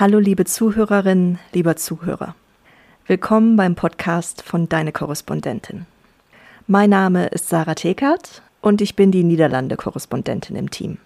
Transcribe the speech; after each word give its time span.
Hallo 0.00 0.18
liebe 0.18 0.46
Zuhörerinnen, 0.46 1.38
lieber 1.52 1.76
Zuhörer. 1.76 2.34
Willkommen 3.06 3.56
beim 3.56 3.74
Podcast 3.74 4.40
von 4.40 4.66
Deine 4.66 4.92
Korrespondentin. 4.92 5.84
Mein 6.66 6.88
Name 6.88 7.26
ist 7.26 7.50
Sarah 7.50 7.74
Tekert 7.74 8.40
und 8.62 8.80
ich 8.80 8.96
bin 8.96 9.12
die 9.12 9.24
Niederlande-Korrespondentin 9.24 10.56
im 10.56 10.70
Team. 10.70 10.96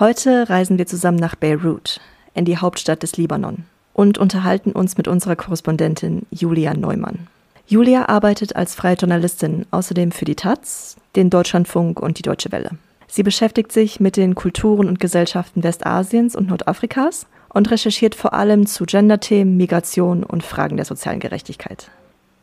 Heute 0.00 0.50
reisen 0.50 0.76
wir 0.76 0.88
zusammen 0.88 1.18
nach 1.18 1.36
Beirut, 1.36 2.00
in 2.34 2.44
die 2.44 2.58
Hauptstadt 2.58 3.04
des 3.04 3.16
Libanon, 3.16 3.62
und 3.92 4.18
unterhalten 4.18 4.72
uns 4.72 4.96
mit 4.96 5.06
unserer 5.06 5.36
Korrespondentin 5.36 6.26
Julia 6.32 6.74
Neumann. 6.74 7.28
Julia 7.68 8.08
arbeitet 8.08 8.56
als 8.56 8.74
freie 8.74 8.96
Journalistin 8.96 9.66
außerdem 9.70 10.10
für 10.10 10.24
die 10.24 10.34
Taz, 10.34 10.96
den 11.14 11.30
Deutschlandfunk 11.30 12.00
und 12.00 12.18
die 12.18 12.22
Deutsche 12.22 12.50
Welle. 12.50 12.70
Sie 13.06 13.22
beschäftigt 13.22 13.70
sich 13.70 14.00
mit 14.00 14.16
den 14.16 14.34
Kulturen 14.34 14.88
und 14.88 14.98
Gesellschaften 14.98 15.62
Westasiens 15.62 16.34
und 16.34 16.48
Nordafrikas 16.48 17.28
und 17.56 17.70
recherchiert 17.70 18.14
vor 18.14 18.34
allem 18.34 18.66
zu 18.66 18.84
Genderthemen, 18.84 19.56
Migration 19.56 20.24
und 20.24 20.42
Fragen 20.42 20.76
der 20.76 20.84
sozialen 20.84 21.20
Gerechtigkeit. 21.20 21.90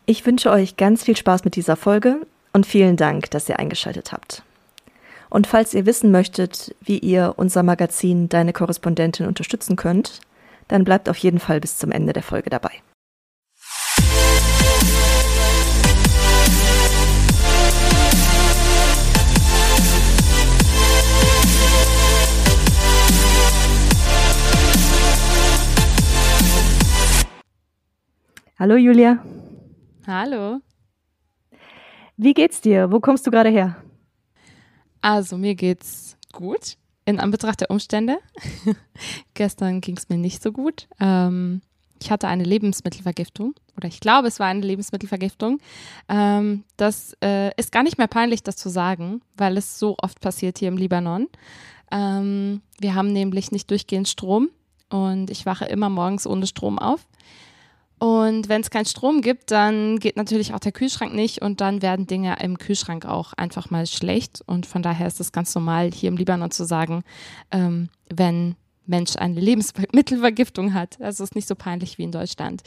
Ich 0.08 0.26
wünsche 0.26 0.50
euch 0.50 0.76
ganz 0.76 1.04
viel 1.04 1.16
Spaß 1.16 1.46
mit 1.46 1.56
dieser 1.56 1.76
Folge 1.76 2.26
und 2.52 2.66
vielen 2.66 2.98
Dank, 2.98 3.30
dass 3.30 3.48
ihr 3.48 3.60
eingeschaltet 3.60 4.12
habt. 4.12 4.42
Und 5.30 5.46
falls 5.46 5.76
ihr 5.76 5.86
wissen 5.86 6.10
möchtet, 6.10 6.76
wie 6.82 6.98
ihr 6.98 7.36
unser 7.38 7.62
Magazin 7.62 8.28
Deine 8.28 8.54
Korrespondentin 8.54 9.28
unterstützen 9.28 9.76
könnt, 9.76 10.20
dann 10.68 10.84
bleibt 10.84 11.08
auf 11.08 11.18
jeden 11.18 11.40
Fall 11.40 11.60
bis 11.60 11.78
zum 11.78 11.92
Ende 11.92 12.14
der 12.14 12.24
Folge 12.24 12.50
dabei. 12.50 12.72
Hallo 28.64 28.78
Julia. 28.78 29.22
Hallo. 30.08 30.62
Wie 32.16 32.34
geht's 32.34 32.62
dir? 32.62 32.94
Wo 32.94 33.02
kommst 33.02 33.28
du 33.28 33.30
gerade 33.30 33.50
her? 33.50 33.76
Also, 35.02 35.38
mir 35.38 35.54
geht's 35.54 36.16
gut 36.32 36.78
in 37.04 37.20
Anbetracht 37.20 37.60
der 37.60 37.70
Umstände. 37.70 38.20
Gestern 39.34 39.82
ging 39.82 39.98
es 39.98 40.08
mir 40.08 40.18
nicht 40.18 40.42
so 40.42 40.54
gut. 40.54 40.88
Ähm, 41.02 41.62
ich 42.02 42.10
hatte 42.10 42.30
eine 42.30 42.46
Lebensmittelvergiftung 42.46 43.54
oder 43.76 43.90
ich 43.90 44.00
glaube, 44.00 44.30
es 44.30 44.40
war 44.40 44.48
eine 44.48 44.66
Lebensmittelvergiftung. 44.66 45.60
Ähm, 46.08 46.64
das 46.78 47.18
äh, 47.22 47.52
ist 47.58 47.74
gar 47.74 47.84
nicht 47.84 47.98
mehr 47.98 48.08
peinlich, 48.08 48.44
das 48.44 48.56
zu 48.56 48.70
sagen, 48.70 49.20
weil 49.36 49.58
es 49.58 49.78
so 49.78 49.98
oft 50.02 50.22
passiert 50.22 50.60
hier 50.60 50.70
im 50.70 50.78
Libanon. 50.78 51.28
Ähm, 51.92 52.62
wir 52.80 52.96
haben 52.96 53.12
nämlich 53.12 53.52
nicht 53.52 53.70
durchgehend 53.70 54.08
Strom 54.08 54.48
und 54.90 55.30
ich 55.32 55.46
wache 55.46 55.66
immer 55.66 55.90
morgens 55.90 56.26
ohne 56.26 56.48
Strom 56.48 56.80
auf. 56.80 57.06
Und 58.04 58.50
wenn 58.50 58.60
es 58.60 58.70
keinen 58.70 58.86
Strom 58.86 59.22
gibt, 59.22 59.50
dann 59.50 59.98
geht 59.98 60.18
natürlich 60.18 60.54
auch 60.54 60.60
der 60.60 60.74
Kühlschrank 60.74 61.14
nicht 61.14 61.42
und 61.42 61.62
dann 61.62 61.82
werden 61.82 62.06
Dinge 62.06 62.36
im 62.42 62.58
Kühlschrank 62.58 63.06
auch 63.06 63.32
einfach 63.32 63.70
mal 63.70 63.88
schlecht. 63.88 64.44
Und 64.46 64.66
von 64.66 64.82
daher 64.82 65.08
ist 65.08 65.22
es 65.22 65.32
ganz 65.32 65.56
normal, 65.56 65.90
hier 65.94 66.10
im 66.10 66.18
Libanon 66.18 66.52
zu 66.52 66.66
sagen, 66.66 67.06
ähm, 67.50 67.88
wenn 68.14 68.58
Mensch 68.86 69.16
eine 69.16 69.40
Lebensmittelvergiftung 69.40 70.74
hat. 70.74 71.00
Also 71.02 71.24
ist 71.24 71.36
nicht 71.36 71.48
so 71.48 71.56
peinlich 71.56 71.98
wie 71.98 72.04
in 72.04 72.12
Deutschland. 72.12 72.64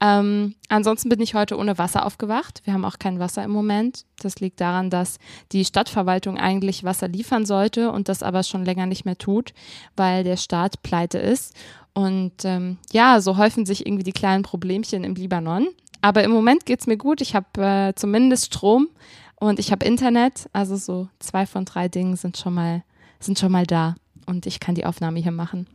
Ähm, 0.00 0.54
ansonsten 0.68 1.08
bin 1.08 1.20
ich 1.20 1.34
heute 1.34 1.56
ohne 1.56 1.78
Wasser 1.78 2.06
aufgewacht. 2.06 2.62
Wir 2.64 2.72
haben 2.72 2.84
auch 2.84 2.98
kein 2.98 3.18
Wasser 3.18 3.44
im 3.44 3.50
Moment. 3.50 4.04
Das 4.20 4.40
liegt 4.40 4.60
daran, 4.60 4.90
dass 4.90 5.18
die 5.52 5.64
Stadtverwaltung 5.64 6.38
eigentlich 6.38 6.84
Wasser 6.84 7.08
liefern 7.08 7.46
sollte 7.46 7.92
und 7.92 8.08
das 8.08 8.22
aber 8.22 8.42
schon 8.42 8.64
länger 8.64 8.86
nicht 8.86 9.04
mehr 9.04 9.18
tut, 9.18 9.52
weil 9.96 10.24
der 10.24 10.36
Staat 10.36 10.82
pleite 10.82 11.18
ist. 11.18 11.54
Und 11.94 12.44
ähm, 12.44 12.78
ja, 12.92 13.20
so 13.20 13.36
häufen 13.36 13.66
sich 13.66 13.86
irgendwie 13.86 14.04
die 14.04 14.12
kleinen 14.12 14.42
Problemchen 14.42 15.04
im 15.04 15.14
Libanon. 15.14 15.68
Aber 16.00 16.22
im 16.22 16.30
Moment 16.30 16.64
geht 16.64 16.80
es 16.80 16.86
mir 16.86 16.96
gut. 16.96 17.20
Ich 17.20 17.34
habe 17.34 17.60
äh, 17.60 17.94
zumindest 17.94 18.46
Strom 18.46 18.88
und 19.36 19.58
ich 19.58 19.72
habe 19.72 19.84
Internet. 19.84 20.48
Also 20.52 20.76
so 20.76 21.08
zwei 21.18 21.46
von 21.46 21.64
drei 21.64 21.88
Dingen 21.88 22.16
sind 22.16 22.36
schon 22.36 22.54
mal, 22.54 22.84
sind 23.20 23.38
schon 23.38 23.52
mal 23.52 23.66
da. 23.66 23.96
Und 24.28 24.44
ich 24.44 24.60
kann 24.60 24.74
die 24.74 24.84
Aufnahme 24.84 25.20
hier 25.20 25.32
machen. 25.32 25.66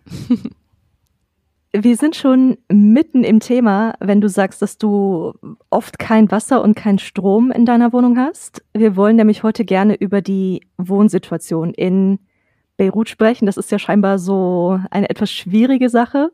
Wir 1.76 1.98
sind 1.98 2.16
schon 2.16 2.60
mitten 2.72 3.24
im 3.24 3.40
Thema, 3.40 3.96
wenn 4.00 4.22
du 4.22 4.30
sagst, 4.30 4.62
dass 4.62 4.78
du 4.78 5.34
oft 5.72 5.98
kein 5.98 6.30
Wasser 6.30 6.62
und 6.62 6.76
kein 6.76 7.00
Strom 7.00 7.50
in 7.50 7.66
deiner 7.66 7.92
Wohnung 7.94 8.16
hast. 8.16 8.64
Wir 8.76 8.96
wollen 8.96 9.16
nämlich 9.16 9.42
heute 9.42 9.66
gerne 9.66 9.96
über 9.96 10.22
die 10.22 10.62
Wohnsituation 10.78 11.74
in 11.74 12.20
Beirut 12.78 13.10
sprechen. 13.10 13.48
Das 13.48 13.58
ist 13.58 13.72
ja 13.72 13.80
scheinbar 13.80 14.20
so 14.20 14.80
eine 14.92 15.10
etwas 15.10 15.32
schwierige 15.32 15.90
Sache. 15.90 16.32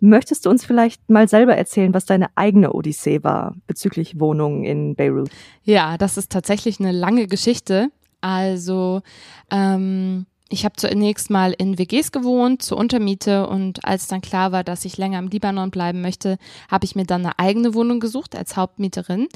Möchtest 0.00 0.44
du 0.44 0.50
uns 0.50 0.62
vielleicht 0.62 1.08
mal 1.08 1.26
selber 1.26 1.56
erzählen, 1.56 1.94
was 1.94 2.04
deine 2.04 2.26
eigene 2.34 2.74
Odyssee 2.74 3.24
war 3.24 3.54
bezüglich 3.66 4.20
Wohnungen 4.20 4.64
in 4.64 4.94
Beirut? 4.94 5.30
Ja, 5.62 5.96
das 5.96 6.18
ist 6.18 6.30
tatsächlich 6.30 6.80
eine 6.80 6.92
lange 6.92 7.28
Geschichte. 7.28 7.88
Also 8.20 9.00
ähm, 9.50 10.26
ich 10.52 10.64
habe 10.64 10.76
zunächst 10.76 11.30
mal 11.30 11.54
in 11.56 11.78
WGs 11.78 12.12
gewohnt, 12.12 12.62
zur 12.62 12.78
Untermiete 12.78 13.46
und 13.46 13.84
als 13.84 14.06
dann 14.06 14.20
klar 14.20 14.52
war, 14.52 14.64
dass 14.64 14.84
ich 14.84 14.98
länger 14.98 15.18
im 15.18 15.28
Libanon 15.28 15.70
bleiben 15.70 16.02
möchte, 16.02 16.36
habe 16.70 16.84
ich 16.84 16.94
mir 16.94 17.04
dann 17.04 17.22
eine 17.22 17.38
eigene 17.38 17.74
Wohnung 17.74 18.00
gesucht 18.00 18.36
als 18.36 18.56
Hauptmieterin 18.56 19.28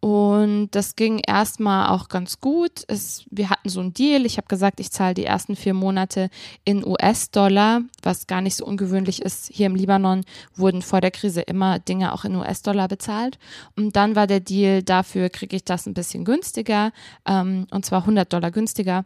und 0.00 0.68
das 0.72 0.94
ging 0.94 1.20
erstmal 1.26 1.88
auch 1.88 2.08
ganz 2.08 2.40
gut. 2.40 2.84
Es, 2.86 3.24
wir 3.30 3.50
hatten 3.50 3.68
so 3.68 3.80
einen 3.80 3.94
Deal. 3.94 4.26
Ich 4.26 4.36
habe 4.36 4.46
gesagt, 4.46 4.78
ich 4.78 4.92
zahle 4.92 5.14
die 5.14 5.24
ersten 5.24 5.56
vier 5.56 5.74
Monate 5.74 6.30
in 6.64 6.86
US-Dollar, 6.86 7.80
was 8.02 8.28
gar 8.28 8.40
nicht 8.40 8.54
so 8.54 8.64
ungewöhnlich 8.64 9.22
ist. 9.22 9.50
Hier 9.52 9.66
im 9.66 9.74
Libanon 9.74 10.24
wurden 10.54 10.82
vor 10.82 11.00
der 11.00 11.10
Krise 11.10 11.40
immer 11.40 11.80
Dinge 11.80 12.12
auch 12.12 12.24
in 12.24 12.36
US-Dollar 12.36 12.86
bezahlt. 12.86 13.38
Und 13.76 13.96
dann 13.96 14.14
war 14.14 14.28
der 14.28 14.40
Deal, 14.40 14.84
dafür 14.84 15.30
kriege 15.30 15.56
ich 15.56 15.64
das 15.64 15.86
ein 15.86 15.94
bisschen 15.94 16.24
günstiger, 16.24 16.92
ähm, 17.26 17.66
und 17.72 17.84
zwar 17.84 18.02
100 18.02 18.32
Dollar 18.32 18.52
günstiger. 18.52 19.04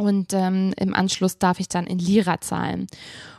Und 0.00 0.32
ähm, 0.32 0.72
im 0.78 0.94
Anschluss 0.94 1.36
darf 1.36 1.60
ich 1.60 1.68
dann 1.68 1.86
in 1.86 1.98
Lira 1.98 2.40
zahlen. 2.40 2.86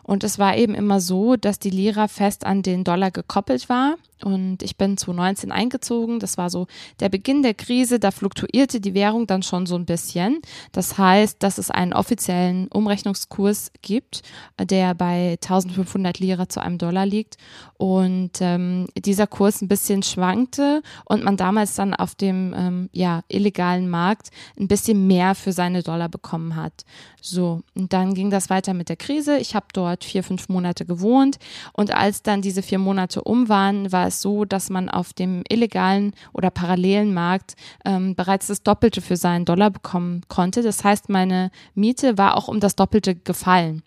Und 0.03 0.23
es 0.23 0.39
war 0.39 0.57
eben 0.57 0.75
immer 0.75 0.99
so, 0.99 1.35
dass 1.35 1.59
die 1.59 1.69
Lira 1.69 2.07
fest 2.07 2.45
an 2.45 2.61
den 2.61 2.83
Dollar 2.83 3.11
gekoppelt 3.11 3.69
war. 3.69 3.95
Und 4.23 4.61
ich 4.63 4.77
bin 4.77 4.97
2019 4.97 5.51
eingezogen. 5.51 6.19
Das 6.19 6.37
war 6.37 6.49
so 6.49 6.67
der 6.99 7.09
Beginn 7.09 7.43
der 7.43 7.53
Krise. 7.53 7.99
Da 7.99 8.11
fluktuierte 8.11 8.79
die 8.79 8.93
Währung 8.93 9.27
dann 9.27 9.43
schon 9.43 9.65
so 9.65 9.75
ein 9.75 9.85
bisschen. 9.85 10.41
Das 10.71 10.97
heißt, 10.97 11.41
dass 11.41 11.57
es 11.57 11.71
einen 11.71 11.93
offiziellen 11.93 12.67
Umrechnungskurs 12.67 13.71
gibt, 13.81 14.21
der 14.59 14.93
bei 14.93 15.37
1500 15.41 16.19
Lira 16.19 16.49
zu 16.49 16.61
einem 16.61 16.77
Dollar 16.77 17.05
liegt. 17.05 17.37
Und 17.77 18.31
ähm, 18.41 18.87
dieser 18.95 19.27
Kurs 19.27 19.61
ein 19.61 19.67
bisschen 19.67 20.03
schwankte 20.03 20.83
und 21.05 21.23
man 21.23 21.37
damals 21.37 21.75
dann 21.75 21.93
auf 21.93 22.15
dem 22.15 22.53
ähm, 22.55 22.89
ja, 22.91 23.21
illegalen 23.27 23.89
Markt 23.89 24.29
ein 24.59 24.67
bisschen 24.67 25.07
mehr 25.07 25.35
für 25.35 25.51
seine 25.51 25.81
Dollar 25.81 26.09
bekommen 26.09 26.55
hat. 26.55 26.85
So, 27.21 27.61
und 27.75 27.93
dann 27.93 28.13
ging 28.13 28.29
das 28.29 28.49
weiter 28.49 28.73
mit 28.73 28.89
der 28.89 28.97
Krise. 28.97 29.37
Ich 29.37 29.55
habe 29.55 29.67
dort 29.73 29.90
vier, 29.99 30.23
fünf 30.23 30.49
Monate 30.49 30.85
gewohnt. 30.85 31.37
Und 31.73 31.93
als 31.93 32.23
dann 32.23 32.41
diese 32.41 32.61
vier 32.61 32.79
Monate 32.79 33.23
um 33.23 33.49
waren, 33.49 33.91
war 33.91 34.07
es 34.07 34.21
so, 34.21 34.45
dass 34.45 34.69
man 34.69 34.89
auf 34.89 35.13
dem 35.13 35.43
illegalen 35.49 36.13
oder 36.33 36.49
parallelen 36.49 37.13
Markt 37.13 37.55
ähm, 37.85 38.15
bereits 38.15 38.47
das 38.47 38.63
Doppelte 38.63 39.01
für 39.01 39.17
seinen 39.17 39.45
Dollar 39.45 39.69
bekommen 39.69 40.21
konnte. 40.27 40.61
Das 40.61 40.83
heißt, 40.83 41.09
meine 41.09 41.51
Miete 41.75 42.17
war 42.17 42.37
auch 42.37 42.47
um 42.47 42.59
das 42.59 42.75
Doppelte 42.75 43.15
gefallen. 43.15 43.83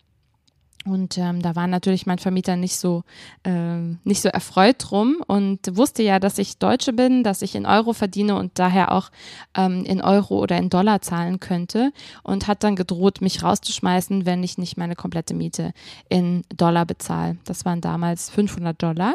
Und 0.87 1.17
ähm, 1.17 1.41
da 1.41 1.57
war 1.57 1.67
natürlich 1.67 2.05
mein 2.05 2.19
Vermieter 2.19 2.57
nicht 2.57 2.77
so, 2.77 3.05
ähm, 3.45 3.99
nicht 4.05 4.21
so 4.21 4.29
erfreut 4.29 4.77
drum 4.79 5.17
und 5.27 5.61
wusste 5.77 6.03
ja, 6.03 6.19
dass 6.19 6.37
ich 6.37 6.59
Deutsche 6.59 6.93
bin, 6.93 7.25
dass 7.25 7.41
ich 7.41 7.55
in 7.55 7.65
Euro 7.65 7.95
verdiene 7.95 8.37
und 8.37 8.59
daher 8.59 8.93
auch 8.93 9.11
ähm, 9.57 9.85
in 9.85 10.03
Euro 10.03 10.39
oder 10.39 10.59
in 10.59 10.69
Dollar 10.69 11.01
zahlen 11.01 11.41
könnte 11.41 11.93
und 12.23 12.49
hat 12.49 12.65
dann 12.65 12.77
gedroht, 12.77 13.23
mich 13.23 13.43
rauszuschmeißen, 13.43 14.27
wenn 14.27 14.43
ich 14.43 14.59
nicht 14.59 14.77
meine 14.77 14.95
komplette 14.95 15.33
Miete 15.33 15.73
in 16.11 16.43
Dollar 16.55 16.85
bezahle. 16.85 17.39
Das 17.45 17.65
waren 17.65 17.81
damals 17.81 18.29
500 18.29 18.81
Dollar. 18.83 19.15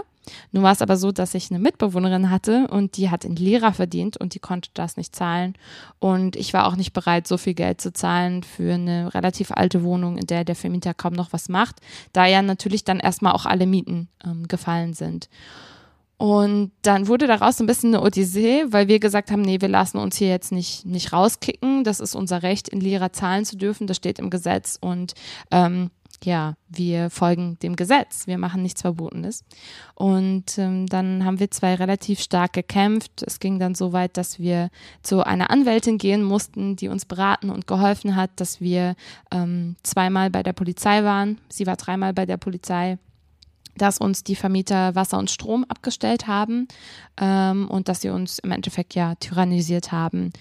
Nun 0.52 0.64
war 0.64 0.72
es 0.72 0.82
aber 0.82 0.98
so, 0.98 1.12
dass 1.12 1.34
ich 1.34 1.50
eine 1.50 1.60
Mitbewohnerin 1.60 2.30
hatte 2.30 2.68
und 2.68 2.98
die 2.98 3.10
hat 3.10 3.26
in 3.26 3.36
Lehrer 3.36 3.74
verdient 3.74 4.18
und 4.18 4.34
die 4.34 4.40
konnte 4.40 4.70
das 4.74 4.98
nicht 4.98 5.16
zahlen. 5.16 5.54
Und 6.00 6.36
ich 6.36 6.54
war 6.54 6.68
auch 6.68 6.76
nicht 6.76 6.94
bereit, 6.94 7.28
so 7.28 7.38
viel 7.38 7.54
Geld 7.54 7.82
zu 7.82 7.94
zahlen 7.94 8.44
für 8.44 8.74
eine 8.74 9.14
relativ 9.14 9.52
alte 9.52 9.84
Wohnung, 9.84 10.18
in 10.18 10.28
der 10.28 10.44
der 10.44 10.56
Vermieter 10.56 10.94
kaum 10.94 11.14
noch 11.14 11.34
was 11.34 11.50
macht, 11.50 11.78
da 12.14 12.26
ja 12.26 12.42
natürlich 12.42 12.84
dann 12.84 13.00
erstmal 13.00 13.34
auch 13.34 13.46
alle 13.46 13.66
Mieten 13.66 14.10
ähm, 14.26 14.48
gefallen 14.48 14.94
sind. 14.94 15.30
Und 16.20 16.74
dann 16.82 17.08
wurde 17.08 17.28
daraus 17.28 17.62
ein 17.62 17.66
bisschen 17.66 17.96
eine 17.96 18.04
Odyssee, 18.04 18.66
weil 18.68 18.90
wir 18.90 19.00
gesagt 19.00 19.32
haben, 19.32 19.42
nee, 19.42 19.62
wir 19.62 19.70
lassen 19.70 20.00
uns 20.00 20.18
hier 20.18 20.28
jetzt 20.28 20.52
nicht, 20.52 20.86
nicht 20.86 21.14
rauskicken. 21.14 21.86
Das 21.86 22.02
ist 22.02 22.14
unser 22.14 22.44
Recht, 22.44 22.68
in 22.68 22.82
Lehrer 22.82 23.14
zahlen 23.14 23.46
zu 23.46 23.56
dürfen. 23.56 23.88
Das 23.88 23.96
steht 23.96 24.20
im 24.20 24.30
Gesetz. 24.30 24.78
Und 24.82 25.14
ähm, 25.50 25.92
ja, 26.24 26.56
wir 26.68 27.10
folgen 27.10 27.58
dem 27.60 27.76
Gesetz, 27.76 28.28
wir 28.28 28.38
machen 28.38 28.62
nichts 28.62 28.82
Verbotenes. 28.82 29.44
Und 29.96 30.58
ähm, 30.58 30.88
dann 30.88 31.26
haben 31.26 31.40
wir 31.40 31.52
zwei 31.52 31.76
relativ 31.76 32.20
stark 32.20 32.54
gekämpft. 32.54 33.24
Es 33.26 33.40
ging 33.40 33.60
dann 33.60 33.76
so 33.76 33.94
weit, 33.94 34.18
dass 34.18 34.40
wir 34.40 34.70
zu 35.02 35.24
einer 35.26 35.50
Anwältin 35.50 35.98
gehen 35.98 36.24
mussten, 36.24 36.76
die 36.76 36.88
uns 36.88 37.06
beraten 37.06 37.50
und 37.50 37.68
geholfen 37.68 38.16
hat, 38.16 38.32
dass 38.36 38.62
wir 38.62 38.96
ähm, 39.32 39.76
zweimal 39.84 40.30
bei 40.30 40.44
der 40.44 40.54
Polizei 40.54 41.04
waren. 41.04 41.40
Sie 41.50 41.66
war 41.66 41.76
dreimal 41.76 42.14
bei 42.14 42.26
der 42.26 42.38
Polizei 42.38 42.98
dass 43.76 43.98
uns 43.98 44.24
die 44.24 44.36
Vermieter 44.36 44.94
Wasser 44.96 45.18
und 45.18 45.32
Strom 45.32 45.66
abgestellt 45.70 46.28
haben 46.28 46.68
ähm, 47.18 47.68
und 47.70 47.88
dass 47.88 48.02
sie 48.02 48.10
uns 48.10 48.40
im 48.40 48.52
Endeffekt 48.52 48.94
ja 48.94 49.16
tyrannisiert 49.16 49.92
haben. 49.94 50.32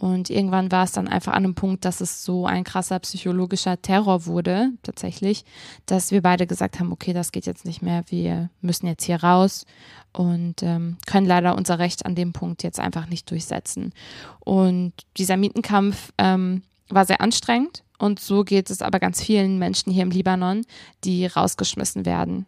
Und 0.00 0.30
irgendwann 0.30 0.72
war 0.72 0.84
es 0.84 0.92
dann 0.92 1.08
einfach 1.08 1.32
an 1.32 1.44
einem 1.44 1.54
Punkt, 1.54 1.84
dass 1.84 2.00
es 2.00 2.24
so 2.24 2.46
ein 2.46 2.64
krasser 2.64 2.98
psychologischer 3.00 3.82
Terror 3.82 4.24
wurde, 4.24 4.70
tatsächlich, 4.82 5.44
dass 5.84 6.10
wir 6.10 6.22
beide 6.22 6.46
gesagt 6.46 6.80
haben, 6.80 6.90
okay, 6.90 7.12
das 7.12 7.32
geht 7.32 7.44
jetzt 7.44 7.66
nicht 7.66 7.82
mehr, 7.82 8.02
wir 8.08 8.48
müssen 8.62 8.86
jetzt 8.86 9.04
hier 9.04 9.22
raus 9.22 9.66
und 10.14 10.62
ähm, 10.62 10.96
können 11.06 11.26
leider 11.26 11.54
unser 11.54 11.78
Recht 11.78 12.06
an 12.06 12.14
dem 12.14 12.32
Punkt 12.32 12.62
jetzt 12.62 12.80
einfach 12.80 13.08
nicht 13.08 13.30
durchsetzen. 13.30 13.92
Und 14.40 14.94
dieser 15.18 15.36
Mietenkampf 15.36 16.14
ähm, 16.16 16.62
war 16.88 17.04
sehr 17.04 17.20
anstrengend 17.20 17.84
und 17.98 18.20
so 18.20 18.42
geht 18.42 18.70
es 18.70 18.80
aber 18.80 19.00
ganz 19.00 19.22
vielen 19.22 19.58
Menschen 19.58 19.92
hier 19.92 20.04
im 20.04 20.10
Libanon, 20.10 20.62
die 21.04 21.26
rausgeschmissen 21.26 22.06
werden. 22.06 22.46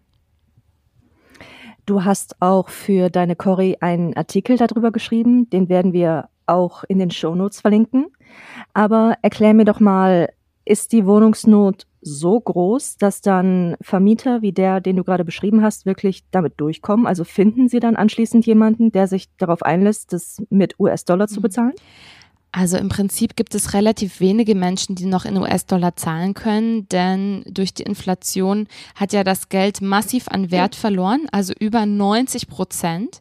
Du 1.84 2.04
hast 2.04 2.40
auch 2.40 2.70
für 2.70 3.10
deine 3.10 3.36
Cory 3.36 3.76
einen 3.80 4.16
Artikel 4.16 4.56
darüber 4.56 4.90
geschrieben, 4.90 5.50
den 5.50 5.68
werden 5.68 5.92
wir 5.92 6.30
auch 6.52 6.84
in 6.84 6.98
den 6.98 7.10
Shownotes 7.10 7.60
verlinken. 7.60 8.06
Aber 8.74 9.16
erklär 9.22 9.54
mir 9.54 9.64
doch 9.64 9.80
mal, 9.80 10.28
ist 10.64 10.92
die 10.92 11.06
Wohnungsnot 11.06 11.86
so 12.00 12.38
groß, 12.40 12.96
dass 12.96 13.20
dann 13.20 13.76
Vermieter 13.80 14.42
wie 14.42 14.52
der, 14.52 14.80
den 14.80 14.96
du 14.96 15.04
gerade 15.04 15.24
beschrieben 15.24 15.62
hast, 15.62 15.86
wirklich 15.86 16.24
damit 16.30 16.54
durchkommen? 16.60 17.06
Also 17.06 17.24
finden 17.24 17.68
sie 17.68 17.80
dann 17.80 17.96
anschließend 17.96 18.44
jemanden, 18.46 18.90
der 18.90 19.06
sich 19.06 19.28
darauf 19.36 19.62
einlässt, 19.62 20.12
das 20.12 20.42
mit 20.50 20.78
US-Dollar 20.80 21.28
zu 21.28 21.40
mhm. 21.40 21.42
Also 22.54 22.76
im 22.76 22.90
Prinzip 22.90 23.34
gibt 23.34 23.54
es 23.54 23.72
relativ 23.72 24.20
wenige 24.20 24.54
Menschen, 24.54 24.94
die 24.94 25.06
noch 25.06 25.24
in 25.24 25.38
US-Dollar 25.38 25.96
zahlen 25.96 26.34
können, 26.34 26.86
denn 26.88 27.42
durch 27.48 27.72
die 27.72 27.82
Inflation 27.82 28.68
hat 28.94 29.14
ja 29.14 29.24
das 29.24 29.48
Geld 29.48 29.80
massiv 29.80 30.28
an 30.28 30.50
Wert 30.50 30.74
verloren, 30.74 31.26
also 31.32 31.54
über 31.58 31.86
90 31.86 32.48
Prozent. 32.48 33.20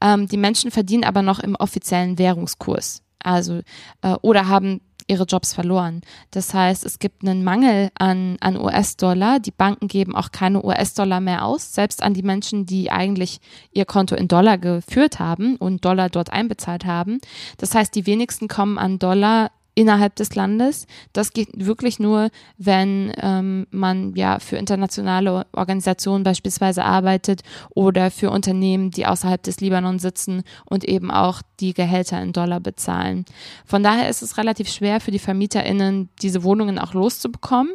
Ähm, 0.00 0.26
die 0.26 0.36
Menschen 0.36 0.72
verdienen 0.72 1.04
aber 1.04 1.22
noch 1.22 1.38
im 1.38 1.54
offiziellen 1.54 2.18
Währungskurs. 2.18 3.02
Also 3.22 3.60
äh, 4.02 4.14
oder 4.20 4.48
haben 4.48 4.80
ihre 5.06 5.24
Jobs 5.24 5.52
verloren. 5.52 6.02
Das 6.30 6.54
heißt, 6.54 6.84
es 6.84 6.98
gibt 6.98 7.22
einen 7.22 7.44
Mangel 7.44 7.90
an, 7.98 8.36
an 8.40 8.56
US-Dollar. 8.56 9.40
Die 9.40 9.50
Banken 9.50 9.88
geben 9.88 10.14
auch 10.14 10.32
keine 10.32 10.64
US-Dollar 10.64 11.20
mehr 11.20 11.44
aus, 11.44 11.72
selbst 11.72 12.02
an 12.02 12.14
die 12.14 12.22
Menschen, 12.22 12.66
die 12.66 12.90
eigentlich 12.90 13.40
ihr 13.72 13.84
Konto 13.84 14.14
in 14.14 14.28
Dollar 14.28 14.58
geführt 14.58 15.18
haben 15.18 15.56
und 15.56 15.84
Dollar 15.84 16.08
dort 16.08 16.32
einbezahlt 16.32 16.84
haben. 16.84 17.18
Das 17.58 17.74
heißt, 17.74 17.94
die 17.94 18.06
wenigsten 18.06 18.48
kommen 18.48 18.78
an 18.78 18.98
Dollar 18.98 19.50
innerhalb 19.74 20.16
des 20.16 20.34
Landes. 20.34 20.86
Das 21.12 21.32
geht 21.32 21.48
wirklich 21.54 21.98
nur, 21.98 22.30
wenn 22.58 23.12
ähm, 23.16 23.66
man 23.70 24.14
ja 24.14 24.38
für 24.38 24.56
internationale 24.56 25.46
Organisationen 25.52 26.24
beispielsweise 26.24 26.84
arbeitet 26.84 27.42
oder 27.70 28.10
für 28.10 28.30
Unternehmen, 28.30 28.90
die 28.90 29.06
außerhalb 29.06 29.42
des 29.42 29.60
Libanon 29.60 29.98
sitzen 29.98 30.42
und 30.66 30.84
eben 30.84 31.10
auch 31.10 31.42
die 31.60 31.72
Gehälter 31.72 32.20
in 32.20 32.32
Dollar 32.32 32.60
bezahlen. 32.60 33.24
Von 33.64 33.82
daher 33.82 34.08
ist 34.08 34.22
es 34.22 34.36
relativ 34.36 34.68
schwer 34.68 35.00
für 35.00 35.10
die 35.10 35.18
VermieterInnen, 35.18 36.10
diese 36.20 36.42
Wohnungen 36.42 36.78
auch 36.78 36.92
loszubekommen. 36.92 37.72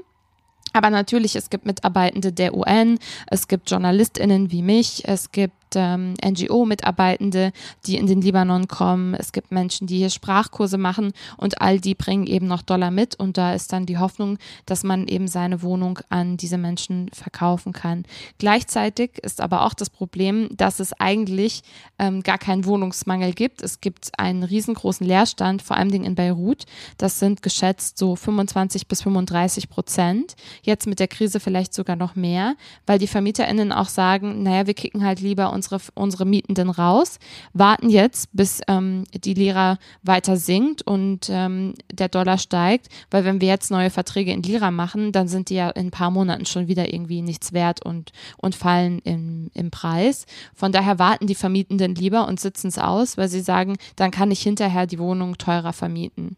Aber 0.73 0.91
natürlich, 0.91 1.35
es 1.35 1.49
gibt 1.49 1.65
Mitarbeitende 1.65 2.31
der 2.31 2.53
UN, 2.53 2.99
es 3.27 3.47
gibt 3.47 3.71
JournalistInnen 3.71 4.51
wie 4.51 4.61
mich, 4.61 5.07
es 5.07 5.31
gibt 5.31 5.55
ähm, 5.75 6.13
NGO-Mitarbeitende, 6.23 7.51
die 7.85 7.97
in 7.97 8.07
den 8.07 8.21
Libanon 8.21 8.67
kommen. 8.67 9.13
Es 9.13 9.31
gibt 9.31 9.51
Menschen, 9.51 9.87
die 9.87 9.97
hier 9.97 10.09
Sprachkurse 10.09 10.77
machen 10.77 11.13
und 11.37 11.61
all 11.61 11.79
die 11.79 11.95
bringen 11.95 12.27
eben 12.27 12.47
noch 12.47 12.61
Dollar 12.61 12.91
mit. 12.91 13.15
Und 13.19 13.37
da 13.37 13.53
ist 13.53 13.73
dann 13.73 13.85
die 13.85 13.97
Hoffnung, 13.97 14.37
dass 14.65 14.83
man 14.83 15.07
eben 15.07 15.27
seine 15.27 15.61
Wohnung 15.61 15.99
an 16.09 16.37
diese 16.37 16.57
Menschen 16.57 17.09
verkaufen 17.13 17.73
kann. 17.73 18.03
Gleichzeitig 18.37 19.17
ist 19.23 19.41
aber 19.41 19.65
auch 19.65 19.73
das 19.73 19.89
Problem, 19.89 20.49
dass 20.55 20.79
es 20.79 20.93
eigentlich 20.93 21.63
ähm, 21.99 22.23
gar 22.23 22.37
keinen 22.37 22.65
Wohnungsmangel 22.65 23.33
gibt. 23.33 23.61
Es 23.61 23.81
gibt 23.81 24.11
einen 24.17 24.43
riesengroßen 24.43 25.05
Leerstand, 25.05 25.61
vor 25.61 25.75
allem 25.77 25.87
in 26.03 26.15
Beirut. 26.15 26.65
Das 26.97 27.19
sind 27.19 27.41
geschätzt 27.41 27.97
so 27.97 28.15
25 28.15 28.87
bis 28.87 29.01
35 29.03 29.69
Prozent. 29.69 30.35
Jetzt 30.61 30.87
mit 30.87 30.99
der 30.99 31.07
Krise 31.07 31.39
vielleicht 31.39 31.73
sogar 31.73 31.95
noch 31.95 32.15
mehr, 32.15 32.55
weil 32.85 32.99
die 32.99 33.07
VermieterInnen 33.07 33.71
auch 33.71 33.89
sagen, 33.89 34.43
naja, 34.43 34.67
wir 34.67 34.73
kicken 34.73 35.03
halt 35.03 35.21
lieber 35.21 35.53
unsere, 35.57 35.79
unsere 35.95 36.25
Mietenden 36.25 36.69
raus, 36.69 37.19
warten 37.53 37.89
jetzt, 37.89 38.29
bis 38.31 38.61
ähm, 38.67 39.03
die 39.13 39.33
Lira 39.33 39.77
weiter 40.03 40.37
sinkt 40.37 40.83
und 40.83 41.27
ähm, 41.29 41.73
der 41.91 42.07
Dollar 42.07 42.37
steigt, 42.37 42.87
weil 43.11 43.25
wenn 43.25 43.41
wir 43.41 43.47
jetzt 43.47 43.71
neue 43.71 43.89
Verträge 43.89 44.31
in 44.31 44.43
Lira 44.43 44.71
machen, 44.71 45.11
dann 45.11 45.27
sind 45.27 45.49
die 45.49 45.55
ja 45.55 45.69
in 45.71 45.87
ein 45.87 45.91
paar 45.91 46.11
Monaten 46.11 46.45
schon 46.45 46.67
wieder 46.67 46.93
irgendwie 46.93 47.21
nichts 47.21 47.51
wert 47.51 47.83
und, 47.83 48.11
und 48.37 48.55
fallen 48.55 48.99
im, 48.99 49.49
im 49.53 49.71
Preis. 49.71 50.25
Von 50.53 50.71
daher 50.71 50.99
warten 50.99 51.27
die 51.27 51.35
Vermietenden 51.35 51.95
lieber 51.95 52.27
und 52.27 52.39
sitzen 52.39 52.67
es 52.67 52.77
aus, 52.77 53.17
weil 53.17 53.27
sie 53.27 53.41
sagen, 53.41 53.77
dann 53.95 54.11
kann 54.11 54.31
ich 54.31 54.41
hinterher 54.41 54.87
die 54.87 54.99
Wohnung 54.99 55.37
teurer 55.37 55.73
vermieten. 55.73 56.37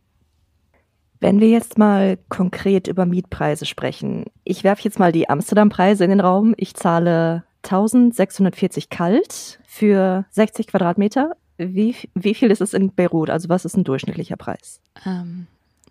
Wenn 1.21 1.41
wir 1.41 1.49
jetzt 1.49 1.77
mal 1.77 2.17
konkret 2.29 2.87
über 2.87 3.05
Mietpreise 3.05 3.65
sprechen, 3.65 4.25
ich 4.45 4.63
werfe 4.63 4.83
jetzt 4.85 4.99
mal 4.99 5.11
die 5.11 5.29
Amsterdam-Preise 5.29 6.05
in 6.05 6.11
den 6.11 6.21
Raum. 6.21 6.53
Ich 6.55 6.75
zahle 6.75 7.43
1640 7.63 8.89
kalt 8.89 9.59
für 9.65 10.25
60 10.31 10.67
Quadratmeter. 10.67 11.35
Wie, 11.57 11.95
wie 12.13 12.33
viel 12.33 12.51
ist 12.51 12.61
es 12.61 12.73
in 12.73 12.93
Beirut? 12.93 13.29
Also 13.29 13.49
was 13.49 13.65
ist 13.65 13.75
ein 13.75 13.83
durchschnittlicher 13.83 14.37
Preis? 14.37 14.79
Ähm, 15.05 15.47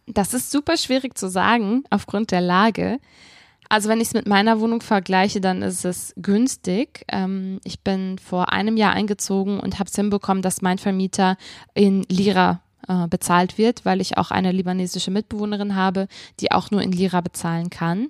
das 0.06 0.32
ist 0.34 0.50
super 0.50 0.76
schwierig 0.76 1.16
zu 1.18 1.28
sagen 1.28 1.84
aufgrund 1.90 2.30
der 2.30 2.40
Lage. 2.40 2.98
Also 3.68 3.90
wenn 3.90 4.00
ich 4.00 4.08
es 4.08 4.14
mit 4.14 4.26
meiner 4.26 4.60
Wohnung 4.60 4.80
vergleiche, 4.80 5.40
dann 5.40 5.60
ist 5.60 5.84
es 5.84 6.14
günstig. 6.16 7.04
Ähm, 7.08 7.60
ich 7.64 7.80
bin 7.80 8.18
vor 8.18 8.52
einem 8.52 8.78
Jahr 8.78 8.94
eingezogen 8.94 9.60
und 9.60 9.78
habe 9.78 9.88
es 9.88 9.96
hinbekommen, 9.96 10.42
dass 10.42 10.62
mein 10.62 10.78
Vermieter 10.78 11.36
in 11.74 12.04
Lira 12.04 12.62
äh, 12.86 13.08
bezahlt 13.08 13.58
wird, 13.58 13.84
weil 13.84 14.00
ich 14.00 14.18
auch 14.18 14.30
eine 14.30 14.52
libanesische 14.52 15.10
Mitbewohnerin 15.10 15.74
habe, 15.74 16.08
die 16.40 16.52
auch 16.52 16.70
nur 16.70 16.82
in 16.82 16.92
Lira 16.92 17.20
bezahlen 17.20 17.70
kann. 17.70 18.08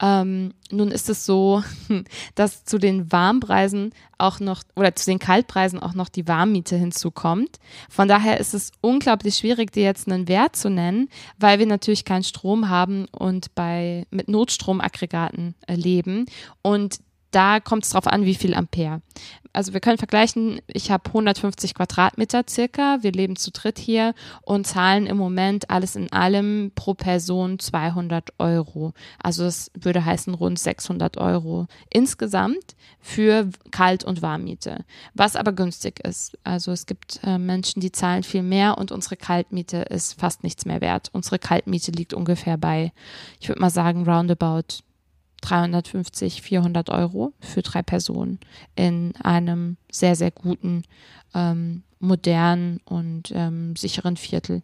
Ähm, 0.00 0.54
nun 0.70 0.90
ist 0.90 1.08
es 1.08 1.26
so, 1.26 1.62
dass 2.34 2.64
zu 2.64 2.78
den 2.78 3.12
Warmpreisen 3.12 3.92
auch 4.18 4.40
noch 4.40 4.62
oder 4.74 4.94
zu 4.94 5.04
den 5.06 5.18
Kaltpreisen 5.18 5.80
auch 5.80 5.94
noch 5.94 6.08
die 6.08 6.26
Warmmiete 6.26 6.76
hinzukommt. 6.76 7.58
Von 7.88 8.08
daher 8.08 8.40
ist 8.40 8.54
es 8.54 8.72
unglaublich 8.80 9.36
schwierig, 9.36 9.72
dir 9.72 9.84
jetzt 9.84 10.10
einen 10.10 10.28
Wert 10.28 10.56
zu 10.56 10.70
nennen, 10.70 11.08
weil 11.38 11.58
wir 11.58 11.66
natürlich 11.66 12.04
keinen 12.04 12.24
Strom 12.24 12.68
haben 12.68 13.06
und 13.12 13.54
bei 13.54 14.06
mit 14.10 14.28
Notstromaggregaten 14.28 15.54
äh, 15.66 15.74
leben 15.74 16.26
und 16.62 17.00
da 17.36 17.60
kommt 17.60 17.84
es 17.84 17.90
drauf 17.90 18.06
an, 18.06 18.24
wie 18.24 18.34
viel 18.34 18.54
Ampere. 18.54 19.02
Also 19.52 19.72
wir 19.72 19.80
können 19.80 19.98
vergleichen, 19.98 20.60
ich 20.66 20.90
habe 20.90 21.06
150 21.06 21.74
Quadratmeter 21.74 22.44
circa, 22.48 22.98
wir 23.02 23.12
leben 23.12 23.36
zu 23.36 23.50
dritt 23.50 23.78
hier 23.78 24.14
und 24.42 24.66
zahlen 24.66 25.06
im 25.06 25.16
Moment 25.16 25.70
alles 25.70 25.96
in 25.96 26.12
allem 26.12 26.72
pro 26.74 26.92
Person 26.94 27.58
200 27.58 28.34
Euro. 28.38 28.92
Also 29.22 29.44
das 29.44 29.70
würde 29.74 30.04
heißen 30.04 30.34
rund 30.34 30.58
600 30.58 31.16
Euro 31.16 31.68
insgesamt 31.90 32.76
für 33.00 33.48
Kalt- 33.70 34.04
und 34.04 34.20
Warmmiete, 34.20 34.84
was 35.14 35.36
aber 35.36 35.52
günstig 35.52 36.00
ist. 36.00 36.38
Also 36.44 36.72
es 36.72 36.84
gibt 36.84 37.20
äh, 37.22 37.38
Menschen, 37.38 37.80
die 37.80 37.92
zahlen 37.92 38.24
viel 38.24 38.42
mehr 38.42 38.76
und 38.76 38.92
unsere 38.92 39.16
Kaltmiete 39.16 39.78
ist 39.78 40.20
fast 40.20 40.42
nichts 40.42 40.66
mehr 40.66 40.82
wert. 40.82 41.08
Unsere 41.12 41.38
Kaltmiete 41.38 41.92
liegt 41.92 42.12
ungefähr 42.12 42.58
bei, 42.58 42.92
ich 43.40 43.48
würde 43.48 43.60
mal 43.60 43.70
sagen, 43.70 44.04
roundabout 44.06 44.85
350, 45.42 46.42
400 46.42 46.90
Euro 46.90 47.32
für 47.40 47.62
drei 47.62 47.82
Personen 47.82 48.40
in 48.74 49.14
einem 49.22 49.76
sehr, 49.90 50.16
sehr 50.16 50.30
guten, 50.30 50.82
ähm, 51.34 51.82
modernen 51.98 52.80
und 52.84 53.32
ähm, 53.34 53.76
sicheren 53.76 54.16
Viertel. 54.16 54.62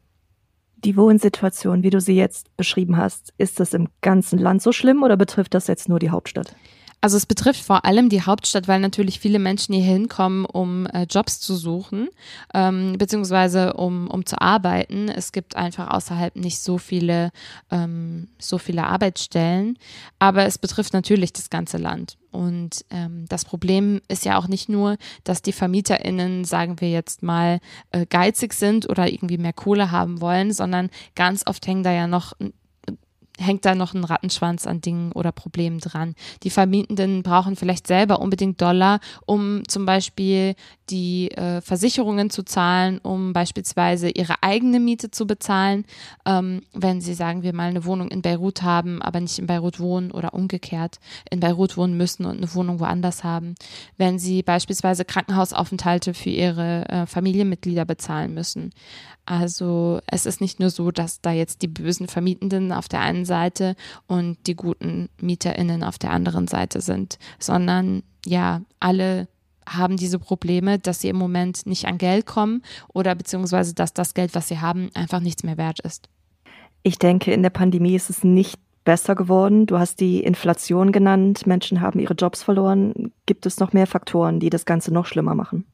Die 0.84 0.96
Wohnsituation, 0.96 1.82
wie 1.82 1.90
du 1.90 2.00
sie 2.00 2.16
jetzt 2.16 2.56
beschrieben 2.56 2.96
hast, 2.96 3.32
ist 3.38 3.60
das 3.60 3.72
im 3.72 3.88
ganzen 4.00 4.38
Land 4.38 4.62
so 4.62 4.72
schlimm 4.72 5.02
oder 5.02 5.16
betrifft 5.16 5.54
das 5.54 5.68
jetzt 5.68 5.88
nur 5.88 5.98
die 5.98 6.10
Hauptstadt? 6.10 6.56
Also 7.02 7.16
es 7.16 7.26
betrifft 7.26 7.64
vor 7.64 7.84
allem 7.84 8.08
die 8.08 8.22
Hauptstadt, 8.22 8.68
weil 8.68 8.78
natürlich 8.78 9.18
viele 9.18 9.40
Menschen 9.40 9.74
hier 9.74 9.84
hinkommen, 9.84 10.44
um 10.44 10.86
äh, 10.86 11.02
Jobs 11.10 11.40
zu 11.40 11.56
suchen, 11.56 12.08
ähm, 12.54 12.96
beziehungsweise 12.96 13.72
um, 13.72 14.06
um 14.08 14.24
zu 14.24 14.40
arbeiten. 14.40 15.08
Es 15.08 15.32
gibt 15.32 15.56
einfach 15.56 15.90
außerhalb 15.90 16.36
nicht 16.36 16.60
so 16.60 16.78
viele, 16.78 17.32
ähm, 17.72 18.28
so 18.38 18.56
viele 18.56 18.84
Arbeitsstellen. 18.84 19.78
Aber 20.20 20.46
es 20.46 20.58
betrifft 20.58 20.92
natürlich 20.92 21.32
das 21.32 21.50
ganze 21.50 21.76
Land. 21.76 22.18
Und 22.30 22.84
ähm, 22.90 23.24
das 23.28 23.44
Problem 23.44 24.00
ist 24.06 24.24
ja 24.24 24.38
auch 24.38 24.46
nicht 24.46 24.68
nur, 24.68 24.96
dass 25.24 25.42
die 25.42 25.52
VermieterInnen, 25.52 26.44
sagen 26.44 26.80
wir 26.80 26.88
jetzt 26.88 27.24
mal, 27.24 27.58
äh, 27.90 28.06
geizig 28.06 28.54
sind 28.54 28.88
oder 28.88 29.12
irgendwie 29.12 29.38
mehr 29.38 29.52
Kohle 29.52 29.90
haben 29.90 30.20
wollen, 30.20 30.52
sondern 30.52 30.88
ganz 31.16 31.44
oft 31.48 31.66
hängen 31.66 31.82
da 31.82 31.90
ja 31.90 32.06
noch 32.06 32.34
hängt 33.42 33.64
da 33.64 33.74
noch 33.74 33.94
ein 33.94 34.04
Rattenschwanz 34.04 34.66
an 34.66 34.80
Dingen 34.80 35.12
oder 35.12 35.32
Problemen 35.32 35.78
dran. 35.78 36.14
Die 36.42 36.50
Vermietenden 36.50 37.22
brauchen 37.22 37.56
vielleicht 37.56 37.86
selber 37.86 38.20
unbedingt 38.20 38.60
Dollar, 38.60 39.00
um 39.26 39.62
zum 39.68 39.86
Beispiel 39.86 40.54
die 40.90 41.30
äh, 41.32 41.60
Versicherungen 41.60 42.30
zu 42.30 42.44
zahlen, 42.44 42.98
um 42.98 43.32
beispielsweise 43.32 44.10
ihre 44.10 44.42
eigene 44.42 44.78
Miete 44.78 45.10
zu 45.10 45.26
bezahlen, 45.26 45.84
ähm, 46.26 46.62
wenn 46.72 47.00
sie, 47.00 47.14
sagen 47.14 47.42
wir 47.42 47.54
mal, 47.54 47.68
eine 47.68 47.84
Wohnung 47.84 48.08
in 48.08 48.22
Beirut 48.22 48.62
haben, 48.62 49.00
aber 49.00 49.20
nicht 49.20 49.38
in 49.38 49.46
Beirut 49.46 49.80
wohnen 49.80 50.10
oder 50.10 50.34
umgekehrt 50.34 51.00
in 51.30 51.40
Beirut 51.40 51.76
wohnen 51.76 51.96
müssen 51.96 52.26
und 52.26 52.36
eine 52.36 52.54
Wohnung 52.54 52.80
woanders 52.80 53.24
haben. 53.24 53.54
Wenn 53.96 54.18
sie 54.18 54.42
beispielsweise 54.42 55.04
Krankenhausaufenthalte 55.04 56.14
für 56.14 56.30
ihre 56.30 56.88
äh, 56.88 57.06
Familienmitglieder 57.06 57.84
bezahlen 57.84 58.34
müssen. 58.34 58.70
Also 59.24 60.00
es 60.06 60.26
ist 60.26 60.40
nicht 60.40 60.58
nur 60.58 60.70
so, 60.70 60.90
dass 60.90 61.20
da 61.20 61.30
jetzt 61.30 61.62
die 61.62 61.68
bösen 61.68 62.08
Vermietenden 62.08 62.72
auf 62.72 62.88
der 62.88 63.00
einen 63.00 63.24
Seite 63.24 63.31
und 64.06 64.36
die 64.46 64.54
guten 64.54 65.08
Mieterinnen 65.20 65.82
auf 65.84 65.98
der 65.98 66.10
anderen 66.10 66.48
Seite 66.48 66.80
sind, 66.80 67.18
sondern 67.38 68.02
ja, 68.24 68.62
alle 68.80 69.28
haben 69.68 69.96
diese 69.96 70.18
Probleme, 70.18 70.78
dass 70.78 71.00
sie 71.00 71.08
im 71.08 71.16
Moment 71.16 71.66
nicht 71.66 71.86
an 71.86 71.98
Geld 71.98 72.26
kommen 72.26 72.62
oder 72.92 73.14
beziehungsweise 73.14 73.74
dass 73.74 73.94
das 73.94 74.14
Geld, 74.14 74.34
was 74.34 74.48
sie 74.48 74.60
haben, 74.60 74.90
einfach 74.94 75.20
nichts 75.20 75.44
mehr 75.44 75.56
wert 75.56 75.80
ist. 75.80 76.08
Ich 76.82 76.98
denke, 76.98 77.32
in 77.32 77.42
der 77.42 77.50
Pandemie 77.50 77.94
ist 77.94 78.10
es 78.10 78.24
nicht 78.24 78.58
besser 78.84 79.14
geworden. 79.14 79.66
Du 79.66 79.78
hast 79.78 80.00
die 80.00 80.20
Inflation 80.20 80.90
genannt, 80.90 81.46
Menschen 81.46 81.80
haben 81.80 82.00
ihre 82.00 82.14
Jobs 82.14 82.42
verloren. 82.42 83.12
Gibt 83.26 83.46
es 83.46 83.60
noch 83.60 83.72
mehr 83.72 83.86
Faktoren, 83.86 84.40
die 84.40 84.50
das 84.50 84.64
Ganze 84.64 84.92
noch 84.92 85.06
schlimmer 85.06 85.34
machen? 85.34 85.64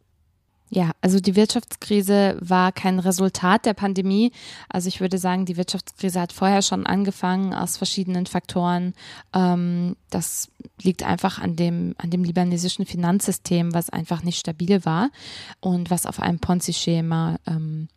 Ja, 0.71 0.91
also 1.01 1.19
die 1.19 1.35
Wirtschaftskrise 1.35 2.37
war 2.41 2.73
kein 2.73 2.99
Resultat 2.99 3.65
der 3.65 3.73
Pandemie. 3.73 4.33
Also 4.69 4.89
ich 4.89 5.01
würde 5.01 5.17
sagen, 5.17 5.47
die 5.47 5.57
Wirtschaftskrise 5.57 6.21
hat 6.21 6.33
vorher 6.33 6.61
schon 6.61 6.85
angefangen 6.85 7.55
aus 7.55 7.79
verschiedenen 7.79 8.27
Faktoren. 8.27 8.93
Ähm, 9.35 9.97
das 10.11 10.51
liegt 10.83 11.03
einfach 11.03 11.39
an 11.39 11.57
dem, 11.57 11.95
an 11.97 12.11
dem 12.11 12.23
libanesischen 12.23 12.85
Finanzsystem, 12.85 13.73
was 13.73 13.89
einfach 13.89 14.23
nicht 14.23 14.39
stabil 14.39 14.85
war 14.85 15.11
und 15.61 15.91
was 15.91 16.05
auf 16.05 16.21
einem 16.21 16.39
Ponzi-Schema 16.39 17.37
ähm, 17.47 17.89